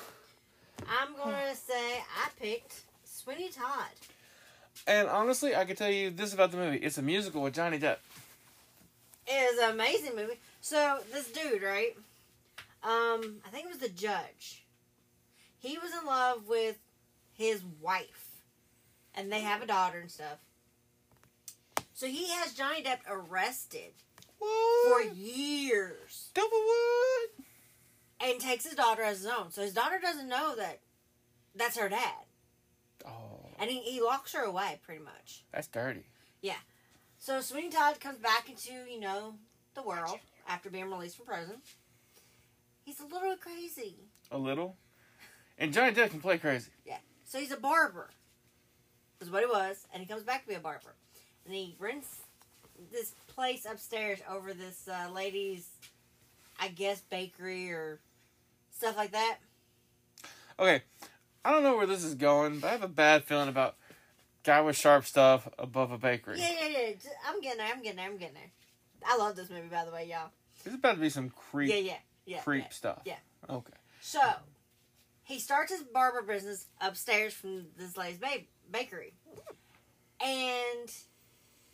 I'm 0.89 1.17
gonna 1.17 1.55
say 1.55 1.99
I 1.99 2.29
picked 2.41 2.75
Sweeney 3.05 3.49
Todd. 3.49 3.87
And 4.87 5.09
honestly, 5.09 5.57
I 5.57 5.65
can 5.65 5.77
tell 5.77 5.91
you 5.91 6.11
this 6.11 6.33
about 6.35 6.51
the 6.53 6.57
movie. 6.57 6.77
It's 6.79 6.99
a 6.99 7.03
musical 7.03 7.43
with 7.43 7.55
Johnny 7.55 7.79
Depp. 7.79 7.97
It 9.27 9.33
is 9.33 9.59
an 9.59 9.71
amazing 9.71 10.15
movie. 10.17 10.39
So 10.61 10.99
this 11.13 11.31
dude, 11.33 11.63
right? 11.63 11.97
Um, 12.83 13.39
I 13.45 13.51
think 13.51 13.65
it 13.65 13.69
was 13.71 13.79
the 13.79 13.89
judge. 13.89 14.63
He 15.59 15.77
was 15.79 15.91
in 16.01 16.07
love 16.07 16.47
with 16.47 16.79
his 17.37 17.63
wife, 17.81 18.29
and 19.15 19.33
they 19.33 19.41
have 19.41 19.63
a 19.63 19.67
daughter 19.67 19.99
and 19.99 20.11
stuff. 20.11 20.39
So 21.99 22.07
he 22.07 22.29
has 22.29 22.53
Johnny 22.55 22.81
Depp 22.81 22.99
arrested 23.11 23.91
for 24.39 25.03
years 25.03 26.31
Double 26.33 26.49
what? 26.53 27.31
and 28.21 28.39
takes 28.41 28.65
his 28.65 28.77
daughter 28.77 29.03
as 29.03 29.17
his 29.19 29.27
own. 29.27 29.51
So 29.51 29.63
his 29.63 29.75
daughter 29.75 29.99
doesn't 30.01 30.29
know 30.29 30.55
that 30.57 30.79
that's 31.57 31.77
her 31.77 31.89
dad, 31.89 32.23
Oh, 33.05 33.51
and 33.59 33.69
he, 33.69 33.81
he 33.81 34.01
locks 34.01 34.33
her 34.35 34.45
away 34.45 34.79
pretty 34.87 35.03
much. 35.03 35.43
that's 35.53 35.67
dirty. 35.67 36.05
Yeah. 36.41 36.61
So 37.19 37.41
Sweeney 37.41 37.71
Todd 37.71 37.99
comes 37.99 38.19
back 38.19 38.49
into, 38.49 38.75
you 38.89 39.01
know, 39.01 39.35
the 39.75 39.83
world 39.83 40.21
after 40.49 40.71
being 40.71 40.89
released 40.89 41.17
from 41.17 41.27
prison. 41.27 41.57
He's 42.85 43.01
a 43.01 43.07
little 43.07 43.35
crazy. 43.37 43.97
A 44.31 44.39
little. 44.39 44.77
And 45.59 45.73
Johnny 45.73 45.91
Depp 45.91 46.11
can 46.11 46.21
play 46.21 46.39
crazy. 46.39 46.71
Yeah. 46.87 46.99
So 47.25 47.41
he's 47.41 47.51
a 47.51 47.57
barber. 47.57 48.11
Is 49.21 49.33
what 49.33 49.43
he 49.43 49.51
was, 49.51 49.85
and 49.93 50.01
he 50.01 50.07
comes 50.09 50.23
back 50.23 50.43
to 50.43 50.49
be 50.49 50.55
a 50.55 50.61
barber. 50.61 50.95
And 51.45 51.55
he 51.55 51.77
rents 51.79 52.21
this 52.93 53.13
place 53.29 53.67
upstairs 53.69 54.19
over 54.31 54.53
this 54.55 54.89
uh, 54.89 55.11
lady's, 55.13 55.67
I 56.61 56.69
guess, 56.69 57.01
bakery 57.01 57.71
or 57.71 58.01
stuff 58.71 58.97
like 58.97 59.13
that. 59.13 59.39
Okay, 60.61 60.83
I 61.45 61.53
don't 61.53 61.63
know 61.63 61.77
where 61.77 61.87
this 61.87 62.05
is 62.05 62.15
going, 62.15 62.59
but 62.61 62.69
I 62.69 62.73
have 62.73 62.83
a 62.83 62.89
bad 62.89 63.25
feeling 63.25 63.49
about 63.49 63.77
guy 64.43 64.61
with 64.61 64.77
sharp 64.77 65.05
stuff 65.05 65.49
above 65.59 65.93
a 65.93 65.99
bakery. 65.99 66.39
Yeah, 66.41 66.51
yeah, 66.61 66.79
yeah. 66.79 66.93
I'm 67.27 67.41
getting 67.41 67.59
there. 67.59 67.69
I'm 67.73 67.83
getting 67.83 67.97
there. 67.97 68.07
I'm 68.07 68.17
getting 68.17 68.35
there. 68.35 68.51
I 69.07 69.17
love 69.17 69.37
this 69.37 69.51
movie, 69.51 69.69
by 69.69 69.85
the 69.85 69.93
way, 69.93 70.07
y'all. 70.11 70.31
There's 70.65 70.75
about 70.75 70.95
to 70.97 71.01
be 71.01 71.11
some 71.11 71.31
creep, 71.31 71.71
Yeah, 71.71 71.77
yeah, 71.77 71.93
yeah. 72.27 72.41
creep 72.41 72.65
yeah. 72.65 72.71
stuff. 72.71 72.99
yeah. 73.05 73.15
Okay. 73.49 73.73
So, 74.01 74.21
he 75.23 75.39
starts 75.39 75.71
his 75.73 75.83
barber 75.83 76.23
business 76.23 76.67
upstairs 76.81 77.33
from 77.35 77.67
this 77.77 77.97
lady's 77.97 78.19
ba- 78.19 78.47
bakery. 78.71 79.13
And, 80.21 80.91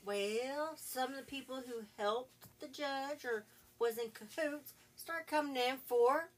well, 0.05 0.75
some 0.77 1.11
of 1.11 1.17
the 1.17 1.23
people 1.23 1.57
who 1.57 1.85
helped 1.99 2.61
the 2.61 2.69
judge 2.69 3.25
or 3.25 3.45
was 3.79 3.99
in 3.99 4.11
cahoots 4.11 4.75
start 4.97 5.27
coming 5.27 5.57
in 5.57 5.77
for 5.87 6.29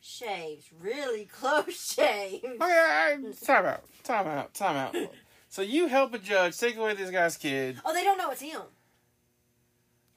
shaves. 0.00 0.66
Really 0.80 1.24
close 1.32 1.94
shaves. 1.94 2.44
Okay, 2.44 3.18
time 3.44 3.66
out. 3.66 3.84
Time 4.04 4.26
out. 4.26 4.54
Time 4.54 4.76
out. 4.76 4.96
so 5.48 5.62
you 5.62 5.86
help 5.86 6.14
a 6.14 6.18
judge 6.18 6.58
take 6.58 6.76
away 6.76 6.94
this 6.94 7.10
guy's 7.10 7.36
kid. 7.36 7.76
Oh, 7.84 7.92
they 7.92 8.04
don't 8.04 8.18
know 8.18 8.30
it's 8.30 8.40
him. 8.42 8.62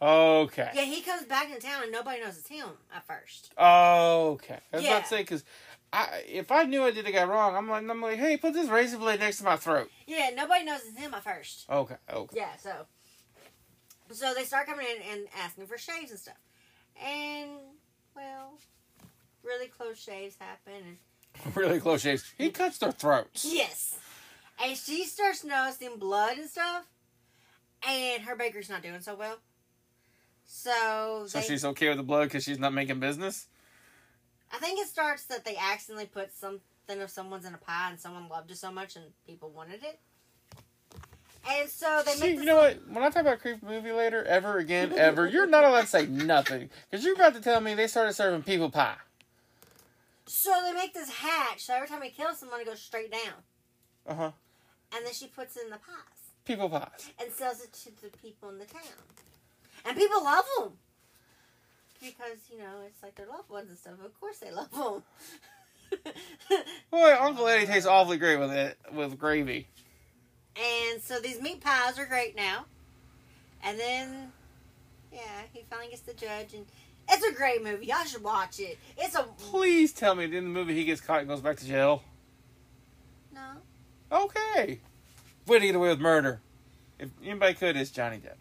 Okay. 0.01 0.71
Yeah, 0.73 0.81
he 0.81 1.01
comes 1.01 1.25
back 1.25 1.49
into 1.49 1.61
town 1.61 1.83
and 1.83 1.91
nobody 1.91 2.21
knows 2.21 2.35
it's 2.37 2.47
him 2.47 2.65
at 2.95 3.05
first. 3.05 3.51
Okay. 3.55 4.57
I 4.73 4.75
was 4.77 4.83
Yeah. 4.83 4.91
about 4.97 5.03
to 5.03 5.09
say 5.09 5.17
because 5.21 5.43
I 5.93 6.23
if 6.27 6.51
I 6.51 6.63
knew 6.63 6.83
I 6.83 6.91
did 6.91 7.05
a 7.07 7.11
guy 7.11 7.23
wrong, 7.23 7.55
I'm 7.55 7.67
like 7.69 7.87
I'm 7.89 8.01
like, 8.01 8.17
hey, 8.17 8.37
put 8.37 8.53
this 8.53 8.69
razor 8.69 8.97
blade 8.97 9.19
next 9.19 9.37
to 9.39 9.43
my 9.43 9.57
throat. 9.57 9.89
Yeah, 10.07 10.29
nobody 10.35 10.63
knows 10.63 10.81
it's 10.87 10.97
him 10.97 11.13
at 11.13 11.23
first. 11.23 11.65
Okay. 11.69 11.95
Okay. 12.11 12.37
Yeah, 12.37 12.55
so 12.57 12.71
so 14.11 14.33
they 14.33 14.43
start 14.43 14.67
coming 14.67 14.85
in 14.85 15.01
and 15.11 15.27
asking 15.43 15.67
for 15.67 15.77
shaves 15.77 16.11
and 16.11 16.19
stuff. 16.19 16.37
And 17.03 17.49
well, 18.15 18.53
really 19.43 19.67
close 19.67 19.97
shaves 19.99 20.35
happen 20.39 20.73
and 21.45 21.55
really 21.55 21.79
close 21.79 22.01
shaves. 22.01 22.31
He 22.37 22.49
cuts 22.51 22.77
their 22.77 22.91
throats. 22.91 23.45
yes. 23.49 23.97
And 24.63 24.77
she 24.77 25.05
starts 25.05 25.43
noticing 25.43 25.97
blood 25.97 26.37
and 26.37 26.49
stuff. 26.49 26.85
And 27.87 28.21
her 28.23 28.35
bakery's 28.35 28.69
not 28.69 28.83
doing 28.83 29.01
so 29.01 29.15
well. 29.15 29.37
So, 30.45 31.23
So 31.27 31.39
they, 31.39 31.45
she's 31.45 31.65
okay 31.65 31.87
with 31.87 31.97
the 31.97 32.03
blood 32.03 32.25
because 32.25 32.43
she's 32.43 32.59
not 32.59 32.73
making 32.73 32.99
business. 32.99 33.47
I 34.53 34.57
think 34.57 34.79
it 34.79 34.87
starts 34.87 35.25
that 35.25 35.45
they 35.45 35.55
accidentally 35.55 36.05
put 36.07 36.33
something 36.33 36.61
of 37.01 37.09
someone's 37.09 37.45
in 37.45 37.53
a 37.53 37.57
pie 37.57 37.89
and 37.91 37.99
someone 37.99 38.27
loved 38.27 38.51
it 38.51 38.57
so 38.57 38.71
much 38.71 38.95
and 38.95 39.05
people 39.25 39.49
wanted 39.49 39.83
it. 39.83 39.99
And 41.49 41.69
so 41.69 42.03
they 42.05 42.11
See, 42.13 42.21
make 42.31 42.39
you 42.39 42.45
know 42.45 42.57
what? 42.57 42.87
When 42.87 43.03
I 43.03 43.09
talk 43.09 43.21
about 43.21 43.39
creep 43.39 43.63
movie 43.63 43.91
later, 43.91 44.23
ever 44.25 44.57
again, 44.59 44.93
ever, 44.93 45.27
you're 45.27 45.47
not 45.47 45.63
allowed 45.63 45.81
to 45.81 45.87
say 45.87 46.05
nothing 46.05 46.69
because 46.89 47.03
you're 47.03 47.15
about 47.15 47.33
to 47.33 47.41
tell 47.41 47.61
me 47.61 47.73
they 47.73 47.87
started 47.87 48.13
serving 48.13 48.43
people 48.43 48.69
pie. 48.69 48.95
So 50.27 50.51
they 50.63 50.71
make 50.73 50.93
this 50.93 51.09
hatch, 51.09 51.61
so 51.63 51.73
every 51.75 51.87
time 51.87 52.01
he 52.03 52.09
kills 52.09 52.39
someone, 52.39 52.61
it 52.61 52.67
goes 52.67 52.79
straight 52.81 53.11
down. 53.11 53.33
Uh 54.07 54.13
huh. 54.15 54.31
And 54.95 55.05
then 55.05 55.13
she 55.13 55.27
puts 55.27 55.57
in 55.57 55.69
the 55.69 55.77
pies 55.77 56.31
People 56.45 56.69
pies. 56.69 57.09
and 57.19 57.31
sells 57.33 57.61
it 57.61 57.73
to 57.73 57.89
the 58.01 58.15
people 58.17 58.49
in 58.49 58.57
the 58.59 58.65
town. 58.65 58.81
And 59.85 59.97
people 59.97 60.23
love 60.23 60.45
them. 60.59 60.73
Because, 62.01 62.37
you 62.51 62.57
know, 62.57 62.81
it's 62.85 63.01
like 63.03 63.15
their 63.15 63.27
loved 63.27 63.49
ones 63.49 63.69
and 63.69 63.77
stuff. 63.77 63.93
Of 64.03 64.19
course 64.19 64.39
they 64.39 64.51
love 64.51 64.71
them. 64.71 65.03
Boy, 66.89 67.15
Uncle 67.19 67.47
Eddie 67.49 67.65
tastes 67.67 67.87
awfully 67.87 68.17
great 68.17 68.37
with 68.39 68.51
it 68.51 68.77
with 68.93 69.17
gravy. 69.19 69.67
and 70.55 71.01
so 71.01 71.19
these 71.19 71.41
meat 71.41 71.61
pies 71.61 71.99
are 71.99 72.05
great 72.05 72.35
now. 72.35 72.65
And 73.63 73.79
then, 73.79 74.31
yeah, 75.11 75.19
he 75.53 75.63
finally 75.69 75.89
gets 75.89 76.01
the 76.01 76.13
judge. 76.13 76.53
And 76.55 76.65
it's 77.09 77.25
a 77.25 77.33
great 77.33 77.63
movie. 77.63 77.85
Y'all 77.87 78.03
should 78.05 78.23
watch 78.23 78.59
it. 78.59 78.77
It's 78.97 79.15
a. 79.15 79.23
Please 79.37 79.93
tell 79.93 80.15
me 80.15 80.23
in 80.25 80.31
the 80.31 80.41
movie 80.41 80.73
he 80.73 80.85
gets 80.85 81.01
caught 81.01 81.19
and 81.19 81.27
goes 81.27 81.41
back 81.41 81.57
to 81.57 81.67
jail. 81.67 82.03
No. 83.33 83.51
Okay. 84.11 84.79
Way 85.45 85.59
to 85.59 85.65
get 85.65 85.75
away 85.75 85.89
with 85.89 85.99
murder. 85.99 86.41
If 86.99 87.09
anybody 87.23 87.53
could, 87.53 87.75
it's 87.75 87.91
Johnny 87.91 88.17
Depp. 88.17 88.35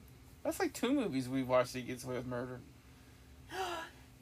That's 0.44 0.58
like 0.60 0.72
two 0.72 0.92
movies 0.92 1.28
we 1.28 1.42
watched 1.42 1.72
that 1.72 1.80
he 1.80 1.86
gets 1.86 2.04
away 2.04 2.16
with 2.16 2.26
murder. 2.26 2.60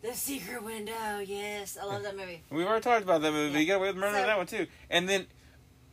The 0.00 0.14
Secret 0.14 0.62
Window. 0.62 1.18
Yes. 1.26 1.76
I 1.80 1.84
love 1.84 2.04
that 2.04 2.16
movie. 2.16 2.40
We've 2.50 2.64
already 2.66 2.82
talked 2.84 3.02
about 3.02 3.20
that 3.22 3.32
movie. 3.32 3.52
Yeah. 3.54 3.58
He 3.58 3.66
got 3.66 3.76
away 3.78 3.88
with 3.88 3.96
murder 3.96 4.16
in 4.16 4.22
So- 4.22 4.26
that 4.28 4.36
one 4.38 4.46
too. 4.46 4.66
And 4.90 5.08
then, 5.08 5.26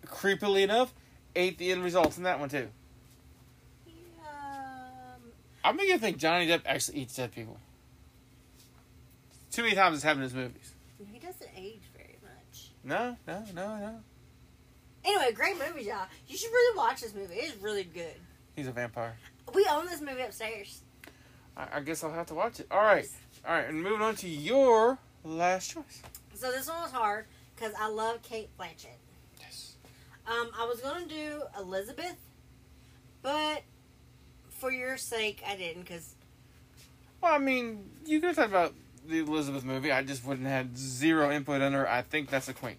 creepily 0.06 0.62
enough, 0.64 0.94
ate 1.36 1.58
the 1.58 1.72
end 1.72 1.84
results 1.84 2.18
in 2.18 2.24
that 2.24 2.40
one 2.40 2.50
too. 2.50 2.68
Um, 4.20 5.22
I'm 5.64 5.76
beginning 5.76 5.98
to 6.00 6.06
think 6.06 6.18
Johnny 6.18 6.48
Depp 6.48 6.62
actually 6.66 7.00
eats 7.00 7.16
dead 7.16 7.32
people. 7.32 7.58
Too 9.52 9.64
many 9.64 9.74
times 9.76 9.96
it's 9.96 10.04
happened 10.04 10.24
in 10.24 10.30
his 10.30 10.36
movies. 10.36 10.74
he 11.12 11.18
doesn't 11.20 11.50
age 11.58 11.82
very 11.98 12.18
much. 12.22 12.70
No, 12.84 13.16
no, 13.28 13.44
no, 13.56 13.78
no. 13.78 14.00
Anyway, 15.04 15.32
great 15.34 15.56
movie, 15.58 15.84
y'all. 15.86 16.08
You 16.28 16.38
should 16.38 16.52
really 16.52 16.78
watch 16.78 17.02
this 17.02 17.14
movie. 17.16 17.36
It's 17.36 17.56
really 17.62 17.84
good. 17.86 18.16
He's 18.56 18.68
a 18.68 18.72
vampire. 18.72 19.16
We 19.54 19.66
own 19.72 19.86
this 19.86 20.02
movie 20.02 20.22
upstairs. 20.22 20.82
I, 21.56 21.68
I 21.78 21.80
guess 21.82 22.04
I'll 22.04 22.12
have 22.14 22.26
to 22.28 22.34
watch 22.36 22.60
it. 22.60 22.68
All 22.70 22.80
right, 22.82 23.08
all 23.48 23.54
right, 23.54 23.68
and 23.70 23.82
moving 23.82 24.02
on 24.02 24.16
to 24.18 24.30
your 24.30 24.98
last 25.24 25.72
choice. 25.72 26.02
So 26.34 26.52
this 26.52 26.68
one 26.68 26.82
was 26.82 26.92
hard 26.92 27.26
because 27.56 27.74
I 27.80 27.88
love 27.90 28.22
Cate 28.22 28.50
Blanchett. 28.60 28.98
Yes. 29.40 29.76
Um, 30.28 30.50
I 30.58 30.66
was 30.66 30.80
gonna 30.82 31.06
do 31.06 31.44
Elizabeth, 31.60 32.18
but 33.22 33.64
for 34.50 34.72
your 34.72 34.98
sake, 34.98 35.42
I 35.48 35.56
didn't 35.56 35.82
because 35.84 36.16
Well, 37.22 37.34
I 37.34 37.38
mean, 37.38 37.90
you 38.06 38.20
could 38.20 38.28
have 38.28 38.36
talked 38.36 38.50
about 38.50 38.74
the 39.08 39.20
Elizabeth 39.20 39.64
movie. 39.64 39.92
I 39.92 40.04
just 40.04 40.26
wouldn't 40.26 40.48
have 40.48 40.68
had 40.68 40.78
zero 40.78 41.32
input 41.32 41.62
on 41.62 41.74
her. 41.74 41.90
I 41.90 42.02
think 42.02 42.30
that's 42.30 42.48
a 42.50 42.54
queen. 42.54 42.78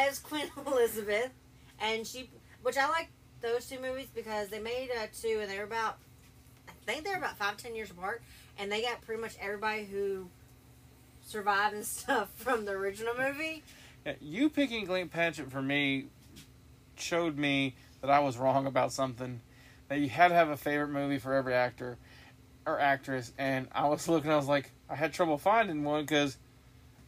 as 0.00 0.18
Queen 0.18 0.46
Elizabeth, 0.66 1.30
and 1.80 2.06
she, 2.06 2.30
which 2.62 2.76
I 2.76 2.88
like 2.88 3.08
those 3.40 3.66
two 3.68 3.78
movies 3.80 4.06
because 4.14 4.48
they 4.48 4.58
made 4.60 4.90
uh, 4.96 5.06
two, 5.20 5.38
and 5.40 5.50
they 5.50 5.58
were 5.58 5.64
about, 5.64 5.96
I 6.68 6.72
think 6.86 7.04
they're 7.04 7.18
about 7.18 7.36
five 7.38 7.56
ten 7.56 7.74
years 7.74 7.90
apart, 7.90 8.22
and 8.58 8.70
they 8.70 8.82
got 8.82 9.00
pretty 9.02 9.20
much 9.20 9.36
everybody 9.40 9.84
who 9.84 10.28
survived 11.22 11.74
and 11.74 11.84
stuff 11.84 12.30
from 12.36 12.64
the 12.64 12.72
original 12.72 13.14
movie. 13.16 13.62
Yeah, 14.04 14.14
you 14.20 14.48
picking 14.48 14.84
Glenn 14.84 15.08
Patchett 15.08 15.50
for 15.50 15.62
me 15.62 16.06
showed 16.96 17.36
me 17.36 17.74
that 18.00 18.10
I 18.10 18.20
was 18.20 18.36
wrong 18.36 18.66
about 18.66 18.92
something. 18.92 19.40
That 19.88 20.00
you 20.00 20.08
had 20.08 20.28
to 20.28 20.34
have 20.34 20.50
a 20.50 20.56
favorite 20.56 20.88
movie 20.88 21.18
for 21.18 21.32
every 21.34 21.54
actor 21.54 21.96
or 22.66 22.78
actress, 22.78 23.32
and 23.38 23.68
I 23.72 23.88
was 23.88 24.06
looking. 24.06 24.30
I 24.30 24.36
was 24.36 24.46
like, 24.46 24.70
I 24.90 24.94
had 24.94 25.14
trouble 25.14 25.38
finding 25.38 25.82
one 25.84 26.02
because 26.02 26.36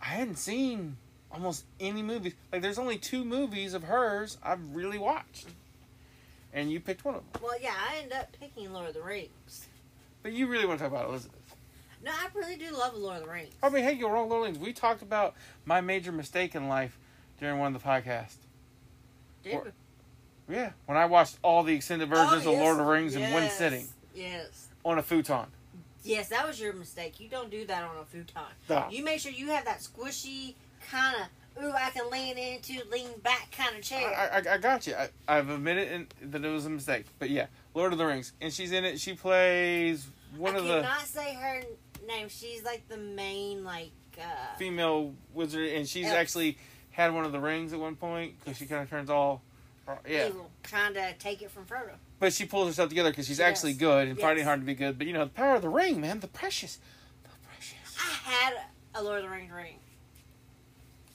I 0.00 0.06
hadn't 0.06 0.38
seen 0.38 0.96
almost 1.30 1.64
any 1.78 2.02
movies. 2.02 2.34
Like, 2.50 2.62
there's 2.62 2.78
only 2.78 2.96
two 2.96 3.24
movies 3.24 3.74
of 3.74 3.84
hers 3.84 4.38
I've 4.42 4.74
really 4.74 4.96
watched, 4.96 5.48
and 6.54 6.72
you 6.72 6.80
picked 6.80 7.04
one 7.04 7.16
of 7.16 7.32
them. 7.32 7.42
Well, 7.42 7.60
yeah, 7.60 7.74
I 7.76 7.98
ended 7.98 8.14
up 8.14 8.34
picking 8.40 8.72
Lord 8.72 8.88
of 8.88 8.94
the 8.94 9.02
Rings. 9.02 9.66
But 10.22 10.32
you 10.32 10.46
really 10.46 10.66
want 10.66 10.78
to 10.78 10.84
talk 10.84 10.92
about 10.92 11.08
Elizabeth. 11.08 11.39
No, 12.02 12.10
I 12.10 12.28
really 12.34 12.56
do 12.56 12.70
love 12.70 12.94
Lord 12.94 13.18
of 13.18 13.24
the 13.24 13.30
Rings. 13.30 13.54
I 13.62 13.68
mean, 13.68 13.84
hey, 13.84 13.92
you're 13.92 14.10
wrong, 14.10 14.28
Lord 14.28 14.48
of 14.48 14.54
the 14.54 14.60
Rings. 14.60 14.66
We 14.66 14.72
talked 14.72 15.02
about 15.02 15.34
my 15.64 15.80
major 15.80 16.12
mistake 16.12 16.54
in 16.54 16.68
life 16.68 16.98
during 17.38 17.58
one 17.58 17.74
of 17.74 17.82
the 17.82 17.86
podcasts. 17.86 18.36
Did 19.42 19.54
Or-? 19.54 19.72
Yeah, 20.48 20.70
when 20.86 20.98
I 20.98 21.06
watched 21.06 21.38
all 21.42 21.62
the 21.62 21.74
extended 21.74 22.10
oh, 22.12 22.16
versions 22.16 22.46
Oh, 22.46 22.52
of 22.52 22.58
Lord 22.58 22.72
of 22.72 22.78
the 22.78 22.90
Rings 22.90 23.14
in 23.14 23.30
one 23.32 23.48
sitting 23.50 23.86
Yes. 24.14 24.68
on 24.84 24.98
a 24.98 25.02
futon. 25.02 25.46
Yes, 26.02 26.28
that 26.30 26.46
was 26.46 26.58
your 26.58 26.72
mistake. 26.72 27.20
You 27.20 27.28
don't 27.28 27.50
do 27.50 27.66
that 27.66 27.84
on 27.84 27.96
a 27.98 28.04
futon. 28.04 28.90
You 28.90 29.04
make 29.04 29.20
sure 29.20 29.30
you 29.30 29.48
have 29.48 29.64
that 29.66 29.80
squishy 29.80 30.54
kind 30.90 31.16
of, 31.16 31.62
ooh, 31.62 31.72
I 31.72 31.90
can 31.90 32.10
lean 32.10 32.38
into, 32.38 32.80
lean 32.90 33.08
back 33.22 33.52
kind 33.52 33.76
of 33.76 33.82
chair. 33.82 34.08
I, 34.08 34.54
I 34.54 34.58
got 34.58 34.86
you. 34.86 34.94
I, 34.94 35.08
I've 35.28 35.50
admitted 35.50 35.92
in, 35.92 36.30
that 36.30 36.44
it 36.44 36.48
was 36.48 36.66
a 36.66 36.70
mistake. 36.70 37.04
But 37.18 37.30
yeah, 37.30 37.46
Lord 37.74 37.92
of 37.92 37.98
the 37.98 38.06
Rings, 38.06 38.32
and 38.40 38.52
she's 38.52 38.72
in 38.72 38.84
it. 38.84 38.98
She 38.98 39.12
plays 39.12 40.08
one 40.36 40.54
I 40.54 40.58
of 40.58 40.64
the 40.64 40.80
cannot 40.80 41.06
say 41.06 41.34
her 41.34 41.62
name. 42.06 42.28
She's 42.28 42.62
like 42.64 42.88
the 42.88 42.96
main, 42.96 43.64
like, 43.64 43.90
uh, 44.18 44.56
female 44.58 45.14
wizard, 45.34 45.68
and 45.72 45.88
she's 45.88 46.06
Elf. 46.06 46.16
actually 46.16 46.58
had 46.90 47.14
one 47.14 47.24
of 47.24 47.32
the 47.32 47.40
rings 47.40 47.72
at 47.72 47.78
one 47.80 47.96
point 47.96 48.34
because 48.38 48.58
she 48.58 48.66
kind 48.66 48.82
of 48.82 48.90
turns 48.90 49.10
all. 49.10 49.42
Yeah, 50.08 50.28
evil, 50.28 50.48
trying 50.62 50.94
to 50.94 51.14
take 51.18 51.42
it 51.42 51.50
from 51.50 51.64
Frodo. 51.64 51.94
but 52.20 52.32
she 52.32 52.44
pulls 52.46 52.68
herself 52.68 52.90
together 52.90 53.10
because 53.10 53.26
she's 53.26 53.38
She 53.38 53.42
actually 53.42 53.72
good 53.72 54.06
and 54.06 54.16
Yes. 54.16 54.24
fighting 54.24 54.44
hard 54.44 54.60
to 54.60 54.66
be 54.66 54.74
good. 54.74 54.96
But 54.98 55.08
you 55.08 55.12
know, 55.12 55.24
the 55.24 55.30
power 55.30 55.56
of 55.56 55.62
the 55.62 55.68
ring, 55.68 56.00
man, 56.00 56.20
the 56.20 56.28
precious, 56.28 56.78
the 57.24 57.30
precious. 57.48 57.96
I 57.98 58.30
had 58.30 58.54
a 58.94 59.02
Lord 59.02 59.18
of 59.18 59.24
the 59.24 59.30
Rings 59.30 59.50
ring. 59.50 59.78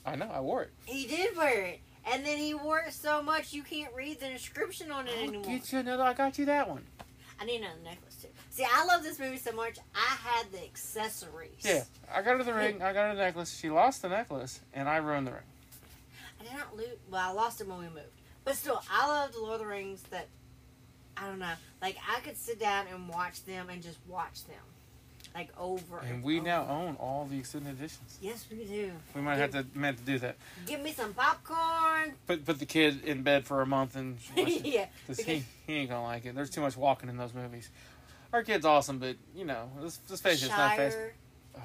I 0.04 0.14
know, 0.16 0.30
I 0.30 0.40
wore 0.40 0.62
it. 0.62 0.70
He 0.84 1.06
did 1.06 1.36
wear 1.36 1.62
it. 1.64 1.80
And 2.12 2.24
then 2.24 2.36
he 2.38 2.52
wore 2.54 2.80
it 2.80 2.92
so 2.92 3.22
much 3.22 3.52
you 3.52 3.62
can't 3.62 3.92
read 3.94 4.20
the 4.20 4.30
inscription 4.30 4.90
on 4.92 5.08
it 5.08 5.14
I'll 5.16 5.28
anymore. 5.28 5.44
get 5.46 5.72
you 5.72 5.78
another. 5.80 6.02
I 6.04 6.12
got 6.12 6.38
you 6.38 6.44
that 6.44 6.68
one. 6.68 6.84
I 7.40 7.44
need 7.46 7.62
another 7.62 7.80
necklace. 7.82 8.05
See, 8.56 8.64
I 8.64 8.86
love 8.86 9.02
this 9.02 9.18
movie 9.18 9.36
so 9.36 9.52
much. 9.52 9.78
I 9.94 10.16
had 10.16 10.50
the 10.50 10.64
accessories. 10.64 11.50
Yeah, 11.60 11.84
I 12.10 12.22
got 12.22 12.38
her 12.38 12.42
the 12.42 12.54
ring. 12.54 12.80
I 12.80 12.94
got 12.94 13.10
her 13.10 13.14
the 13.14 13.20
necklace. 13.20 13.54
She 13.54 13.68
lost 13.68 14.00
the 14.00 14.08
necklace, 14.08 14.60
and 14.72 14.88
I 14.88 14.96
ruined 14.96 15.26
the 15.26 15.32
ring. 15.32 15.42
I 16.40 16.44
did 16.44 16.52
not 16.54 16.74
lose. 16.74 16.86
Well, 17.10 17.20
I 17.20 17.32
lost 17.32 17.60
it 17.60 17.68
when 17.68 17.76
we 17.80 17.84
moved. 17.84 18.06
But 18.46 18.56
still, 18.56 18.80
I 18.90 19.08
love 19.08 19.32
the 19.34 19.40
Lord 19.40 19.54
of 19.54 19.60
the 19.60 19.66
Rings. 19.66 20.02
That 20.10 20.28
I 21.18 21.26
don't 21.26 21.38
know. 21.38 21.52
Like 21.82 21.98
I 22.10 22.20
could 22.20 22.38
sit 22.38 22.58
down 22.58 22.86
and 22.90 23.06
watch 23.10 23.44
them 23.44 23.68
and 23.68 23.82
just 23.82 23.98
watch 24.08 24.46
them, 24.46 24.56
like 25.34 25.50
over. 25.58 25.98
And 25.98 26.08
and 26.14 26.24
we 26.24 26.38
over. 26.38 26.46
now 26.46 26.66
own 26.66 26.94
all 26.98 27.26
the 27.30 27.38
extended 27.38 27.78
editions. 27.78 28.16
Yes, 28.22 28.46
we 28.50 28.64
do. 28.64 28.90
We 29.14 29.20
might 29.20 29.36
have 29.36 29.50
to 29.50 29.66
meant 29.74 29.98
to 29.98 30.04
do 30.04 30.18
that. 30.20 30.36
Give 30.64 30.80
me 30.80 30.92
some 30.92 31.12
popcorn. 31.12 32.14
Put 32.26 32.46
put 32.46 32.58
the 32.58 32.64
kid 32.64 33.04
in 33.04 33.22
bed 33.22 33.44
for 33.44 33.60
a 33.60 33.66
month 33.66 33.96
and 33.96 34.16
yeah. 34.34 34.86
'Cause 35.06 35.18
because- 35.18 35.26
he, 35.26 35.44
he 35.66 35.74
ain't 35.74 35.90
gonna 35.90 36.02
like 36.04 36.24
it. 36.24 36.34
There's 36.34 36.48
too 36.48 36.62
much 36.62 36.74
walking 36.78 37.10
in 37.10 37.18
those 37.18 37.34
movies. 37.34 37.68
Our 38.36 38.42
kid's 38.42 38.66
awesome, 38.66 38.98
but 38.98 39.16
you 39.34 39.46
know, 39.46 39.70
let's, 39.80 39.98
let's 40.10 40.20
face 40.20 40.42
it, 40.42 40.46
it's 40.48 40.54
not 40.58 40.76
fast. 40.76 40.98
Oh, 41.56 41.60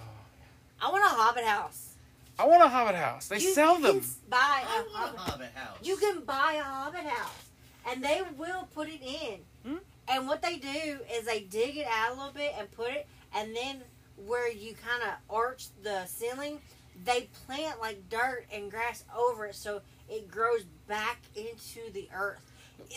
I 0.81 0.89
want 0.89 1.03
a 1.03 1.09
Hobbit 1.09 1.43
house. 1.43 1.95
I 2.39 2.45
want 2.45 2.63
a 2.63 2.69
Hobbit 2.69 2.95
house. 2.95 3.27
They 3.27 3.39
You- 3.39 3.53
sell 3.53 3.77
them. 3.77 4.01
Buy 4.29 4.37
I 4.39 4.77
a 4.79 4.89
want 4.93 4.95
Hobbit. 4.95 5.15
a 5.17 5.19
Hobbit 5.31 5.51
house. 5.53 5.77
You 5.83 5.97
can 5.97 6.21
buy 6.21 6.53
a 6.61 6.63
Hobbit 6.63 7.03
house, 7.03 7.49
and 7.89 8.01
they 8.01 8.21
will 8.37 8.69
put 8.73 8.87
it 8.87 9.01
in. 9.01 9.39
Hmm? 9.69 9.77
And 10.07 10.29
what 10.29 10.41
they 10.41 10.55
do 10.55 10.99
is 11.13 11.25
they 11.25 11.41
dig 11.41 11.75
it 11.75 11.87
out 11.91 12.11
a 12.11 12.13
little 12.15 12.31
bit 12.31 12.53
and 12.57 12.71
put 12.71 12.91
it, 12.91 13.05
and 13.35 13.53
then 13.53 13.81
where 14.25 14.49
you 14.49 14.73
kind 14.73 15.03
of 15.03 15.09
arch 15.29 15.65
the 15.83 16.05
ceiling, 16.05 16.61
they 17.03 17.27
plant 17.47 17.81
like 17.81 18.07
dirt 18.09 18.45
and 18.49 18.71
grass 18.71 19.03
over 19.13 19.47
it 19.47 19.55
so 19.55 19.81
it 20.09 20.31
grows 20.31 20.63
back 20.87 21.19
into 21.35 21.91
the 21.91 22.07
earth. 22.15 22.49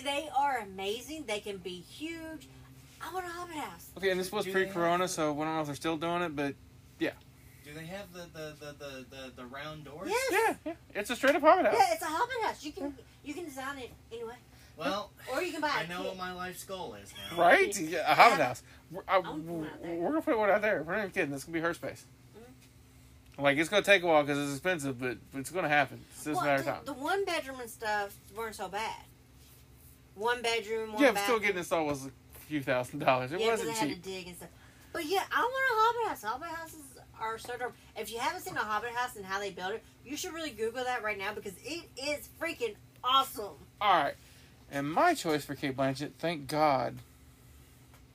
They 0.05 0.29
are 0.39 0.59
amazing. 0.59 1.25
They 1.27 1.41
can 1.41 1.57
be 1.57 1.81
huge. 1.81 2.47
I 3.09 3.13
want 3.15 3.27
a 3.27 3.29
Hobbit 3.29 3.57
house. 3.57 3.91
Okay, 3.99 4.11
and 4.11 4.19
this 4.21 4.33
was 4.33 4.45
Do 4.45 4.53
they 4.53 4.65
pre-corona, 4.65 5.05
have- 5.05 5.11
so 5.11 5.33
we 5.33 5.45
don't 5.45 5.55
know 5.55 5.61
if 5.61 5.67
they're 5.67 5.75
still 5.75 5.97
doing 5.97 6.23
it, 6.23 6.35
but 6.35 6.55
yeah. 6.99 7.11
Do 7.65 7.73
they 7.75 7.87
have 7.87 8.13
the 8.13 8.27
the, 8.33 8.55
the, 8.61 8.73
the, 8.79 9.05
the, 9.11 9.33
the 9.37 9.47
round 9.47 9.85
doors? 9.85 10.09
Yes. 10.11 10.33
yeah, 10.33 10.55
yeah, 10.67 10.73
it's 11.01 11.11
a 11.11 11.17
straight 11.17 11.35
up 11.35 11.43
Hobbit 11.43 11.67
house. 11.67 11.75
Yeah, 11.79 11.93
it's 11.95 12.03
a 12.03 12.07
Hobbit 12.07 12.43
house. 12.43 12.65
You 12.65 12.73
can 12.73 12.95
you 13.25 13.35
can 13.35 13.45
design 13.47 13.79
it 13.79 13.91
anyway, 14.13 14.35
Well, 14.77 15.11
or 15.33 15.43
you 15.43 15.53
can 15.53 15.61
buy. 15.63 15.71
I 15.75 15.83
a 15.83 15.89
know 15.89 15.99
kit. 15.99 16.07
what 16.09 16.17
my 16.19 16.33
life's 16.35 16.65
goal 16.65 16.95
is 17.03 17.13
now. 17.31 17.41
Right? 17.41 17.79
Yeah, 17.81 18.11
a 18.11 18.15
Hobbit 18.15 18.41
house. 18.45 18.63
We're, 18.91 19.03
I, 19.09 19.17
I'm 19.17 19.23
putting 19.25 19.49
one 19.61 19.67
out 19.67 19.83
there. 19.83 19.95
we're 19.97 20.09
gonna 20.11 20.23
put 20.23 20.39
one 20.39 20.51
out 20.51 20.63
there. 20.63 20.83
We're 20.83 20.93
not 20.93 20.99
even 21.01 21.11
kidding. 21.13 21.31
This 21.31 21.45
gonna 21.45 21.55
be 21.55 21.61
her 21.61 21.73
space. 21.73 22.05
Mm-hmm. 22.37 23.43
Like 23.43 23.57
it's 23.59 23.71
gonna 23.71 23.83
take 23.83 24.03
a 24.03 24.07
while 24.07 24.23
because 24.23 24.39
it's 24.39 24.53
expensive, 24.53 25.01
but 25.01 25.17
but 25.33 25.39
it's 25.41 25.51
gonna 25.51 25.69
happen. 25.69 26.01
It's 26.15 26.25
just 26.25 26.41
a 26.41 26.45
matter 26.45 26.59
of 26.61 26.65
the, 26.67 26.71
time. 26.71 26.81
the 26.85 26.93
one 26.93 27.25
bedroom 27.25 27.61
and 27.61 27.71
stuff 27.71 28.15
weren't 28.37 28.55
so 28.57 28.69
bad. 28.69 28.95
One 30.17 30.43
bedroom, 30.43 30.93
one 30.93 31.03
yeah, 31.03 31.09
but 31.09 31.15
bathroom. 31.15 31.39
still 31.39 31.41
getting 31.41 31.59
installed 31.59 31.87
was 31.89 32.07
a 32.07 32.11
few 32.45 32.63
thousand 32.63 33.01
dollars. 33.01 33.33
It 33.33 33.41
yeah, 33.41 33.49
wasn't 33.49 33.77
cheap. 33.79 34.03
dig 34.03 34.27
and 34.29 34.37
stuff. 34.37 34.49
But 34.93 35.07
yeah, 35.07 35.23
I 35.33 35.41
want 35.41 35.53
a 35.73 35.75
Hobbit 35.81 36.09
house. 36.11 36.23
Hobbit 36.23 36.49
houses 36.49 36.81
are 37.21 37.39
so 37.39 37.57
dope. 37.59 37.73
If 37.97 38.13
you 38.13 38.19
haven't 38.19 38.43
seen 38.43 38.55
a 38.57 38.61
Hobbit 38.61 38.91
house 38.91 39.17
and 39.17 39.25
how 39.25 39.41
they 39.41 39.51
build 39.51 39.73
it, 39.73 39.83
you 40.05 40.17
should 40.17 40.33
really 40.33 40.51
Google 40.51 40.85
that 40.85 41.03
right 41.03 41.19
now 41.19 41.33
because 41.35 41.55
it 41.65 41.85
is 41.97 42.29
freaking 42.41 42.75
awesome. 43.03 43.55
All 43.81 44.03
right, 44.03 44.15
and 44.71 44.91
my 44.91 45.15
choice 45.15 45.45
for 45.45 45.55
Cate 45.55 45.77
Blanchett. 45.77 46.13
Thank 46.19 46.47
God 46.49 46.97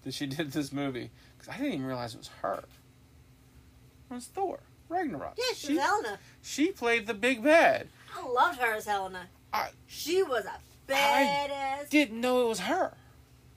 that 0.03 0.13
she 0.13 0.25
did 0.27 0.51
this 0.51 0.71
movie 0.71 1.09
because 1.37 1.53
I 1.53 1.57
didn't 1.57 1.73
even 1.73 1.85
realize 1.85 2.13
it 2.13 2.19
was 2.19 2.29
her. 2.41 2.63
It 4.09 4.13
was 4.13 4.25
Thor 4.25 4.59
Ragnarok. 4.87 5.35
Yeah, 5.37 5.43
she's 5.49 5.57
she 5.59 5.77
Helena. 5.77 6.17
she 6.41 6.71
played 6.71 7.05
the 7.07 7.13
big 7.13 7.43
bad. 7.43 7.87
I 8.17 8.25
loved 8.27 8.59
her 8.59 8.73
as 8.75 8.85
Helena. 8.85 9.27
I- 9.53 9.69
she 9.87 10.23
was 10.23 10.45
a 10.45 10.91
badass. 10.91 11.49
I 11.49 11.85
Didn't 11.89 12.19
know 12.21 12.45
it 12.45 12.49
was 12.49 12.59
her. 12.61 12.93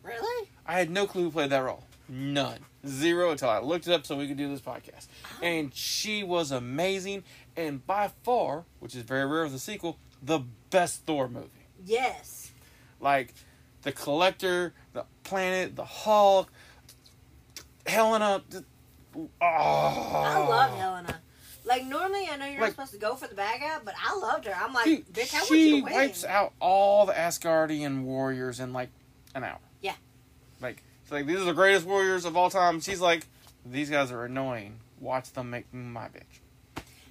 Really? 0.03 0.49
I 0.67 0.75
had 0.79 0.91
no 0.91 1.07
clue 1.07 1.25
who 1.25 1.31
played 1.31 1.51
that 1.51 1.59
role. 1.61 1.85
None. 2.09 2.59
Zero 2.87 3.31
until 3.31 3.49
I 3.49 3.61
looked 3.61 3.87
it 3.87 3.93
up 3.93 4.05
so 4.07 4.17
we 4.17 4.27
could 4.29 4.37
do 4.37 4.49
this 4.49 4.61
podcast. 4.61 5.07
Oh. 5.25 5.45
And 5.45 5.75
she 5.75 6.23
was 6.25 6.51
amazing 6.51 7.23
and 7.57 7.87
by 7.87 8.11
far, 8.25 8.65
which 8.81 8.95
is 8.95 9.03
very 9.03 9.25
rare 9.27 9.45
of 9.45 9.53
the 9.53 9.59
sequel, 9.59 9.99
the 10.23 10.41
best 10.71 11.05
Thor 11.07 11.29
movie. 11.29 11.49
Yes. 11.85 12.51
Like 13.01 13.35
the 13.83 13.93
Collector, 13.93 14.73
the 14.93 15.05
Planet, 15.25 15.77
the 15.77 15.85
Hulk, 15.85 16.51
Helena. 17.87 18.43
Oh, 19.17 19.29
I 19.41 20.39
love 20.49 20.77
Helena. 20.77 21.21
Like 21.65 21.85
normally, 21.87 22.29
I 22.31 22.37
know 22.37 22.47
you're 22.47 22.61
Like- 22.61 22.77
not 22.77 22.89
supposed 22.89 22.93
to 22.93 22.99
go 22.99 23.15
for 23.15 23.29
the 23.29 23.35
bag 23.35 23.63
out, 23.63 23.85
but 23.85 23.95
I 24.03 24.17
loved 24.17 24.47
her. 24.47 24.55
I'm 24.55 24.73
like, 24.73 24.85
Dude, 24.85 25.13
bitch, 25.13 25.35
I 25.35 25.39
want 25.39 25.49
she 25.49 25.69
you 25.69 25.77
to 25.79 25.85
win. 25.85 25.93
wipes 25.93 26.25
out 26.25 26.53
all 26.61 27.07
the 27.07 27.13
Asgardian 27.13 28.03
warriors 28.03 28.59
in 28.61 28.73
like 28.73 28.91
an 29.35 29.45
hour. 29.45 29.59
Yeah. 29.83 29.95
Like, 30.61 30.83
it's 31.03 31.13
like 31.13 31.27
these 31.27 31.41
are 31.41 31.45
the 31.45 31.53
greatest 31.53 31.87
warriors 31.87 32.25
of 32.25 32.37
all 32.37 32.49
time. 32.51 32.81
She's 32.81 33.01
like, 33.01 33.27
these 33.67 33.91
guys 33.91 34.11
are 34.11 34.25
annoying. 34.25 34.79
Watch 35.01 35.33
them 35.33 35.51
make 35.51 35.73
my 35.75 36.07
bitch. 36.07 36.41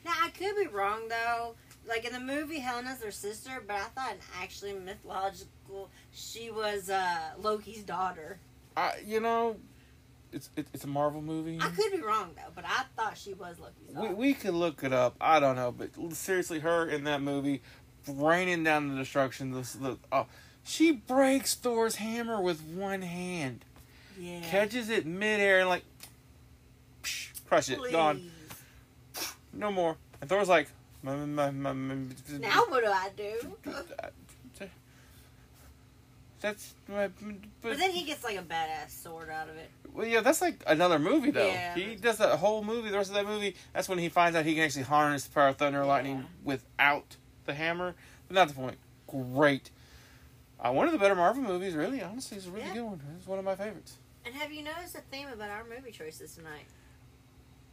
Now 0.03 0.13
I 0.23 0.29
could 0.29 0.55
be 0.55 0.67
wrong 0.67 1.07
though. 1.10 1.55
Like 1.88 2.05
in 2.05 2.13
the 2.13 2.19
movie, 2.19 2.60
Helena's 2.60 2.99
their 2.99 3.12
sister, 3.12 3.62
but 3.65 3.75
I 3.75 3.84
thought 3.86 4.15
actually 4.41 4.73
mythological 4.73 5.89
she 6.12 6.49
was 6.51 6.89
uh, 6.89 7.31
Loki's 7.39 7.84
daughter. 7.84 8.39
I, 8.77 8.93
you 9.05 9.19
know, 9.19 9.57
it's 10.31 10.49
it, 10.55 10.67
it's 10.73 10.84
a 10.84 10.88
Marvel 10.88 11.21
movie. 11.21 11.60
I 11.62 11.69
could 11.69 11.91
be 11.91 12.01
wrong 12.01 12.31
though, 12.36 12.51
but 12.55 12.63
I 12.65 12.84
thought 12.95 13.17
she 13.17 13.34
was 13.34 13.60
Loki's 13.60 13.89
We, 13.89 13.93
daughter. 13.95 14.15
we 14.15 14.34
could 14.34 14.53
look 14.53 14.84
it 14.84 14.93
up. 14.93 15.15
I 15.19 15.39
don't 15.39 15.55
know, 15.55 15.71
but 15.71 15.89
seriously, 16.13 16.60
her 16.60 16.88
in 16.88 17.03
that 17.05 17.21
movie, 17.21 17.62
raining 18.07 18.63
down 18.63 18.89
the 18.89 18.95
destruction. 18.95 19.51
The, 19.51 19.62
the 19.79 19.97
oh, 20.12 20.27
she 20.63 20.91
breaks 20.91 21.56
Thor's 21.56 21.95
hammer 21.95 22.41
with 22.41 22.62
one 22.63 23.02
hand, 23.02 23.65
yeah. 24.19 24.41
catches 24.41 24.89
it 24.89 25.06
midair, 25.06 25.60
and 25.60 25.69
like, 25.69 25.84
psh, 27.04 27.30
crush 27.47 27.69
it, 27.69 27.78
Please. 27.80 27.91
gone, 27.91 28.32
no 29.54 29.71
more. 29.71 29.97
And 30.21 30.30
Thor's 30.30 30.50
like, 30.50 30.69
my, 31.04 31.15
my, 31.15 31.50
my, 31.50 31.74
Now 31.74 32.65
what 32.67 32.84
do 32.84 32.89
I 32.91 33.10
do? 33.17 34.67
that's 36.39 36.74
my, 36.88 37.10
But 37.62 37.78
then 37.78 37.91
he 37.91 38.04
gets 38.04 38.24
like 38.24 38.38
a 38.38 38.41
badass 38.41 38.89
sword 38.89 39.30
out 39.30 39.47
of 39.47 39.56
it. 39.58 39.69
Well, 39.93 40.08
yeah, 40.08 40.21
that's 40.21 40.41
like 40.41 40.63
another 40.65 40.97
movie 40.97 41.32
though. 41.32 41.45
Yeah. 41.45 41.76
He 41.76 41.95
does 41.95 42.17
that 42.17 42.38
whole 42.39 42.63
movie. 42.63 42.89
The 42.89 42.97
rest 42.97 43.10
of 43.12 43.15
that 43.15 43.28
movie, 43.28 43.56
that's 43.74 43.88
when 43.88 44.00
he 44.00 44.10
finds 44.10 44.36
out 44.36 44.45
he 44.45 44.56
can 44.56 44.63
actually 44.63 44.84
harness 44.84 45.26
the 45.26 45.32
power 45.32 45.50
of 45.50 45.58
thunder 45.58 45.80
and 45.80 45.88
lightning 45.88 46.17
Yeah. 46.17 46.26
without 46.43 47.17
the 47.45 47.54
hammer. 47.54 47.93
But 48.28 48.36
not 48.36 48.47
the 48.47 48.54
point. 48.56 48.78
Great. 49.08 49.69
Uh, 50.63 50.71
one 50.71 50.86
of 50.86 50.91
the 50.93 51.00
better 51.00 51.15
Marvel 51.15 51.41
movies, 51.43 51.74
really. 51.74 52.02
Honestly, 52.02 52.38
it's 52.38 52.45
a 52.47 52.52
really 52.52 52.65
Yeah. 52.67 52.74
good 52.74 52.84
one. 52.84 53.02
It's 53.17 53.28
one 53.28 53.39
of 53.39 53.45
my 53.45 53.56
favorites. 53.56 53.97
And 54.26 54.36
have 54.36 54.52
you 54.52 54.62
noticed 54.63 54.95
a 54.95 55.02
theme 55.02 55.28
about 55.28 55.50
our 55.50 55.63
movie 55.63 55.91
choices 55.91 56.36
tonight? 56.36 56.65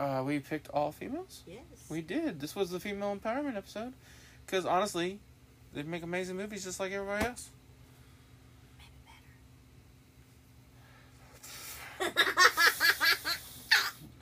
Uh, 0.01 0.23
we 0.25 0.39
picked 0.39 0.69
all 0.69 0.93
females. 0.93 1.43
Yes. 1.47 1.61
We 1.91 2.01
did. 2.01 2.41
This 2.41 2.55
was 2.57 2.71
the 2.71 2.81
female 2.81 3.15
empowerment 3.15 3.57
episode. 3.57 3.93
Because 4.47 4.65
honestly, 4.65 5.19
They 5.75 5.83
make 5.83 6.03
amazing 6.03 6.39
movies 6.39 6.65
just 6.65 6.81
like 6.81 6.93
everybody 6.93 7.27
else. 7.27 7.51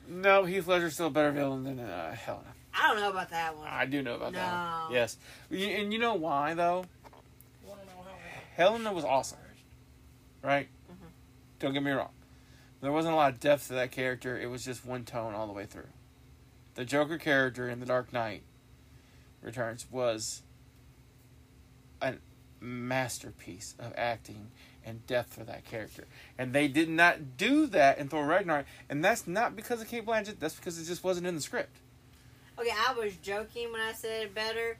no, 0.08 0.44
Heath 0.44 0.66
Ledger's 0.66 0.94
still 0.94 1.08
a 1.08 1.10
better 1.10 1.32
villain 1.32 1.64
than 1.64 1.80
uh, 1.80 2.14
Helena. 2.14 2.44
I 2.78 2.88
don't 2.88 3.00
know 3.00 3.10
about 3.10 3.30
that 3.30 3.56
one. 3.56 3.66
I 3.66 3.86
do 3.86 4.02
know 4.02 4.14
about 4.16 4.32
that. 4.34 4.82
One. 4.84 4.92
Yes, 4.92 5.16
and 5.50 5.92
you 5.92 5.98
know 5.98 6.14
why 6.14 6.54
though? 6.54 6.84
Helena 8.56 8.90
was 8.90 9.04
awesome, 9.04 9.38
right? 10.42 10.68
Mm-hmm. 10.90 11.06
Don't 11.58 11.74
get 11.74 11.82
me 11.82 11.90
wrong. 11.90 12.08
There 12.80 12.90
wasn't 12.90 13.12
a 13.12 13.16
lot 13.16 13.32
of 13.32 13.40
depth 13.40 13.68
to 13.68 13.74
that 13.74 13.92
character. 13.92 14.38
It 14.38 14.46
was 14.46 14.64
just 14.64 14.86
one 14.86 15.04
tone 15.04 15.34
all 15.34 15.46
the 15.46 15.52
way 15.52 15.66
through. 15.66 15.88
The 16.74 16.86
Joker 16.86 17.18
character 17.18 17.68
in 17.68 17.80
The 17.80 17.86
Dark 17.86 18.14
Knight 18.14 18.42
Returns 19.42 19.86
was 19.90 20.42
a 22.00 22.14
masterpiece 22.58 23.74
of 23.78 23.92
acting 23.94 24.48
and 24.86 25.06
depth 25.06 25.34
for 25.34 25.44
that 25.44 25.66
character. 25.66 26.04
And 26.38 26.54
they 26.54 26.66
did 26.66 26.88
not 26.88 27.36
do 27.36 27.66
that 27.66 27.98
in 27.98 28.08
Thor 28.08 28.24
Ragnarok. 28.24 28.64
And 28.88 29.04
that's 29.04 29.26
not 29.26 29.54
because 29.54 29.82
of 29.82 29.88
Cate 29.88 30.06
Blanchett. 30.06 30.38
That's 30.38 30.54
because 30.54 30.78
it 30.80 30.84
just 30.84 31.04
wasn't 31.04 31.26
in 31.26 31.34
the 31.34 31.42
script. 31.42 31.76
Okay, 32.58 32.70
I 32.70 32.94
was 32.94 33.14
joking 33.16 33.70
when 33.70 33.82
I 33.82 33.92
said 33.92 34.22
it 34.22 34.34
better. 34.34 34.78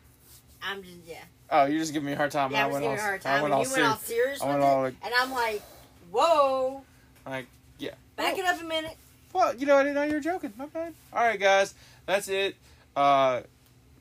I'm 0.62 0.82
just 0.82 0.96
yeah. 1.06 1.24
Oh, 1.50 1.64
you're 1.66 1.78
just 1.78 1.92
giving 1.92 2.06
me 2.06 2.12
a 2.12 2.16
hard 2.16 2.30
time. 2.32 2.50
Yeah, 2.52 2.58
I 2.58 2.62
I 2.62 2.66
was 2.66 2.72
went 2.74 2.84
giving 2.84 2.98
all, 2.98 3.04
a 3.04 3.06
hard 3.08 3.20
I 3.20 3.22
time. 3.22 3.42
went 3.42 3.44
and 3.44 3.54
all 3.54 3.64
you 3.64 3.70
went 3.70 3.84
all 3.84 3.96
serious. 3.98 4.42
I 4.42 4.46
with 4.46 4.52
went 4.54 4.62
it, 4.64 4.66
all 4.66 4.82
like, 4.82 4.94
and 5.04 5.14
I'm 5.20 5.30
like, 5.32 5.62
whoa. 6.10 6.82
like 7.26 7.46
yeah. 7.78 7.90
Back 8.16 8.36
Well, 8.36 8.46
it 8.46 8.54
up 8.54 8.60
a 8.60 8.64
minute. 8.64 8.96
Well, 9.32 9.54
you 9.54 9.66
know, 9.66 9.76
I 9.76 9.82
didn't 9.82 9.94
know 9.96 10.02
you 10.04 10.14
were 10.14 10.20
joking. 10.20 10.52
My 10.56 10.66
bad. 10.66 10.94
All 11.12 11.22
right, 11.24 11.38
guys, 11.38 11.74
that's 12.06 12.28
it. 12.28 12.56
Uh, 12.96 13.42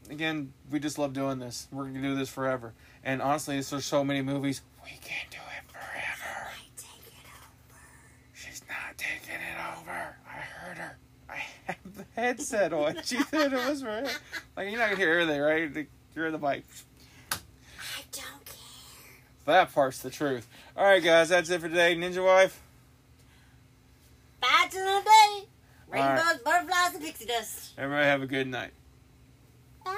again, 0.09 0.53
we 0.71 0.79
just 0.79 0.97
love 0.97 1.13
doing 1.13 1.39
this. 1.39 1.67
We're 1.71 1.85
gonna 1.85 2.01
do 2.01 2.15
this 2.15 2.29
forever. 2.29 2.73
And 3.03 3.21
honestly, 3.21 3.59
there's 3.61 3.85
so 3.85 4.03
many 4.03 4.21
movies. 4.21 4.61
We 4.83 4.91
can't 4.91 5.29
do 5.29 5.37
it 5.37 5.71
forever. 5.71 6.47
She's 8.33 8.61
not 8.67 8.97
taking 8.97 9.35
it 9.35 9.77
over. 9.79 10.15
I 10.27 10.31
heard 10.31 10.77
her. 10.77 10.97
I 11.29 11.43
have 11.65 11.77
the 11.97 12.05
headset 12.15 12.73
on. 12.73 12.97
She 13.03 13.21
said 13.23 13.53
it 13.53 13.67
was 13.69 13.81
her. 13.81 14.07
Like 14.55 14.69
you're 14.69 14.79
not 14.79 14.85
gonna 14.91 14.95
hear 14.95 15.19
everything, 15.19 15.41
right? 15.41 15.87
You're 16.15 16.27
in 16.27 16.31
the 16.33 16.39
mic. 16.39 16.63
I 19.47 19.51
don't 19.51 19.55
care. 19.55 19.65
That 19.65 19.73
part's 19.73 19.99
the 19.99 20.09
truth. 20.09 20.47
All 20.75 20.85
right, 20.85 21.03
guys, 21.03 21.29
that's 21.29 21.49
it 21.49 21.61
for 21.61 21.69
today. 21.69 21.95
Ninja 21.95 22.23
wife. 22.23 22.61
Bye 24.41 24.67
to 24.69 24.77
the 24.77 25.01
day. 25.05 25.47
right. 25.89 26.15
Rainbows, 26.15 26.41
butterflies, 26.43 26.93
and 26.95 27.03
pixie 27.03 27.25
dust. 27.25 27.73
Everybody 27.77 28.05
have 28.05 28.21
a 28.21 28.27
good 28.27 28.47
night. 28.47 28.71
Bye. 29.83 29.91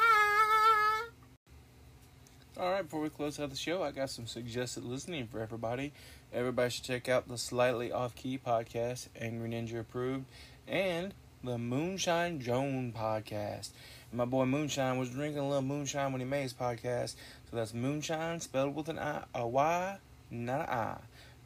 All 2.60 2.72
right, 2.72 2.82
before 2.82 3.02
we 3.02 3.10
close 3.10 3.40
out 3.40 3.50
the 3.50 3.56
show, 3.56 3.84
I 3.84 3.92
got 3.92 4.10
some 4.10 4.26
suggested 4.26 4.84
listening 4.84 5.28
for 5.28 5.40
everybody. 5.40 5.94
Everybody 6.34 6.72
should 6.72 6.86
check 6.86 7.08
out 7.08 7.28
the 7.28 7.38
Slightly 7.38 7.92
Off 7.92 8.16
Key 8.16 8.40
podcast, 8.44 9.08
Angry 9.20 9.50
Ninja 9.50 9.80
approved, 9.80 10.26
and 10.68 11.14
the 11.44 11.58
Moonshine 11.58 12.40
Joan 12.42 12.94
podcast. 12.98 13.70
My 14.12 14.26
boy 14.26 14.46
Moonshine 14.46 14.98
was 14.98 15.10
drinking 15.10 15.40
a 15.40 15.48
little 15.48 15.62
moonshine 15.62 16.12
when 16.12 16.22
he 16.22 16.26
made 16.28 16.44
his 16.44 16.54
podcast. 16.54 17.16
So 17.50 17.56
that's 17.56 17.74
Moonshine 17.74 18.42
spelled 18.42 18.76
with 18.76 18.90
an 18.90 19.00
I, 19.00 19.24
a 19.34 19.48
Y, 19.48 19.98
not 20.30 20.62
an 20.62 20.70
I. 20.70 20.98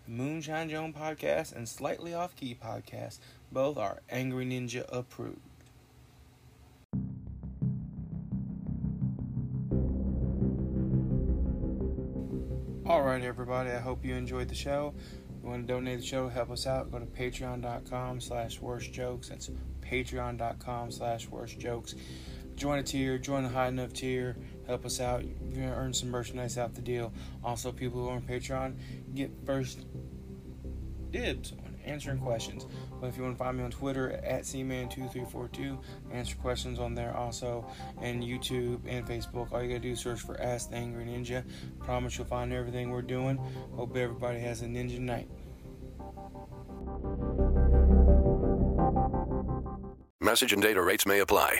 Moonshine 0.07 0.69
Joan 0.69 0.93
podcast 0.93 1.55
and 1.55 1.69
Slightly 1.69 2.13
Off 2.13 2.35
Key 2.35 2.57
podcast. 2.59 3.19
Both 3.51 3.77
are 3.77 4.01
Angry 4.09 4.45
Ninja 4.45 4.83
approved. 4.91 5.37
All 12.87 13.03
right, 13.03 13.23
everybody. 13.23 13.69
I 13.69 13.79
hope 13.79 14.03
you 14.03 14.15
enjoyed 14.15 14.49
the 14.49 14.55
show. 14.55 14.95
If 14.97 15.43
you 15.43 15.49
want 15.49 15.67
to 15.67 15.73
donate 15.73 15.99
the 15.99 16.05
show, 16.05 16.27
help 16.27 16.49
us 16.49 16.65
out. 16.65 16.91
Go 16.91 16.97
to 16.97 17.05
patreon.com 17.05 18.19
slash 18.19 18.59
worst 18.59 18.91
jokes. 18.91 19.29
That's 19.29 19.51
patreon.com 19.81 20.91
slash 20.91 21.29
worst 21.29 21.59
jokes. 21.59 21.93
Join 22.55 22.79
a 22.79 22.83
tier, 22.83 23.17
join 23.17 23.45
a 23.45 23.49
high 23.49 23.69
enough 23.69 23.93
tier, 23.93 24.35
help 24.67 24.85
us 24.85 24.99
out. 24.99 25.23
You're 25.23 25.69
to 25.69 25.75
earn 25.75 25.93
some 25.93 26.09
merchandise 26.09 26.57
out 26.57 26.73
the 26.73 26.81
deal. 26.81 27.13
Also, 27.43 27.71
people 27.71 28.01
who 28.01 28.09
are 28.09 28.13
on 28.13 28.21
Patreon 28.21 28.75
get 29.13 29.31
first 29.45 29.85
dibs 31.11 31.51
on 31.51 31.75
answering 31.85 32.19
questions. 32.19 32.65
But 32.99 33.07
if 33.07 33.17
you 33.17 33.23
want 33.23 33.37
to 33.37 33.43
find 33.43 33.57
me 33.57 33.63
on 33.63 33.71
Twitter 33.71 34.11
at 34.11 34.43
cman2342, 34.43 35.79
answer 36.11 36.35
questions 36.37 36.79
on 36.79 36.95
there 36.95 37.15
also, 37.15 37.65
and 38.01 38.23
YouTube 38.23 38.79
and 38.87 39.05
Facebook. 39.05 39.51
All 39.51 39.61
you 39.61 39.69
gotta 39.69 39.79
do 39.79 39.91
is 39.91 39.99
search 39.99 40.21
for 40.21 40.39
Ask 40.41 40.69
the 40.69 40.77
Angry 40.77 41.05
Ninja. 41.05 41.43
Promise 41.79 42.17
you'll 42.17 42.27
find 42.27 42.53
everything 42.53 42.91
we're 42.91 43.01
doing. 43.01 43.37
Hope 43.75 43.95
everybody 43.95 44.39
has 44.39 44.61
a 44.61 44.65
ninja 44.65 44.99
night. 44.99 45.29
Message 50.21 50.53
and 50.53 50.61
data 50.61 50.81
rates 50.81 51.05
may 51.05 51.19
apply. 51.19 51.59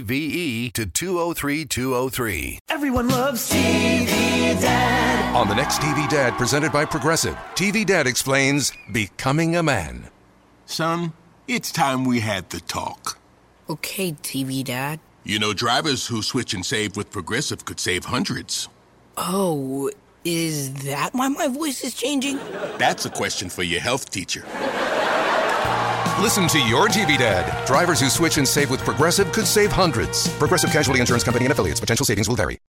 V 0.01 0.65
E 0.65 0.69
to 0.71 0.85
203203. 0.85 2.59
Everyone 2.69 3.07
loves 3.07 3.51
TV 3.51 4.59
Dad. 4.59 5.35
On 5.35 5.47
the 5.47 5.55
next 5.55 5.79
TV 5.79 6.09
Dad 6.09 6.33
presented 6.37 6.71
by 6.71 6.85
Progressive, 6.85 7.35
TV 7.55 7.85
Dad 7.85 8.07
explains 8.07 8.73
becoming 8.91 9.55
a 9.55 9.63
man. 9.63 10.09
Son, 10.65 11.13
it's 11.47 11.71
time 11.71 12.03
we 12.05 12.19
had 12.19 12.49
the 12.49 12.59
talk. 12.61 13.17
Okay, 13.69 14.11
TV 14.11 14.63
Dad. 14.63 14.99
You 15.23 15.39
know, 15.39 15.53
drivers 15.53 16.07
who 16.07 16.21
switch 16.21 16.53
and 16.53 16.65
save 16.65 16.97
with 16.97 17.11
Progressive 17.11 17.63
could 17.63 17.79
save 17.79 18.05
hundreds. 18.05 18.67
Oh, 19.17 19.91
is 20.23 20.73
that 20.85 21.13
why 21.13 21.27
my 21.29 21.47
voice 21.47 21.83
is 21.83 21.93
changing? 21.93 22.37
That's 22.77 23.05
a 23.05 23.09
question 23.09 23.49
for 23.49 23.63
your 23.63 23.81
health 23.81 24.09
teacher. 24.09 24.43
Listen 26.21 26.47
to 26.49 26.59
your 26.59 26.87
TV 26.87 27.17
Dad. 27.17 27.65
Drivers 27.65 27.99
who 27.99 28.07
switch 28.07 28.37
and 28.37 28.47
save 28.47 28.69
with 28.69 28.81
Progressive 28.81 29.31
could 29.31 29.47
save 29.47 29.71
hundreds. 29.71 30.31
Progressive 30.37 30.71
Casualty 30.71 30.99
Insurance 30.99 31.23
Company 31.23 31.45
and 31.45 31.51
affiliates. 31.51 31.79
Potential 31.79 32.05
savings 32.05 32.29
will 32.29 32.35
vary. 32.35 32.61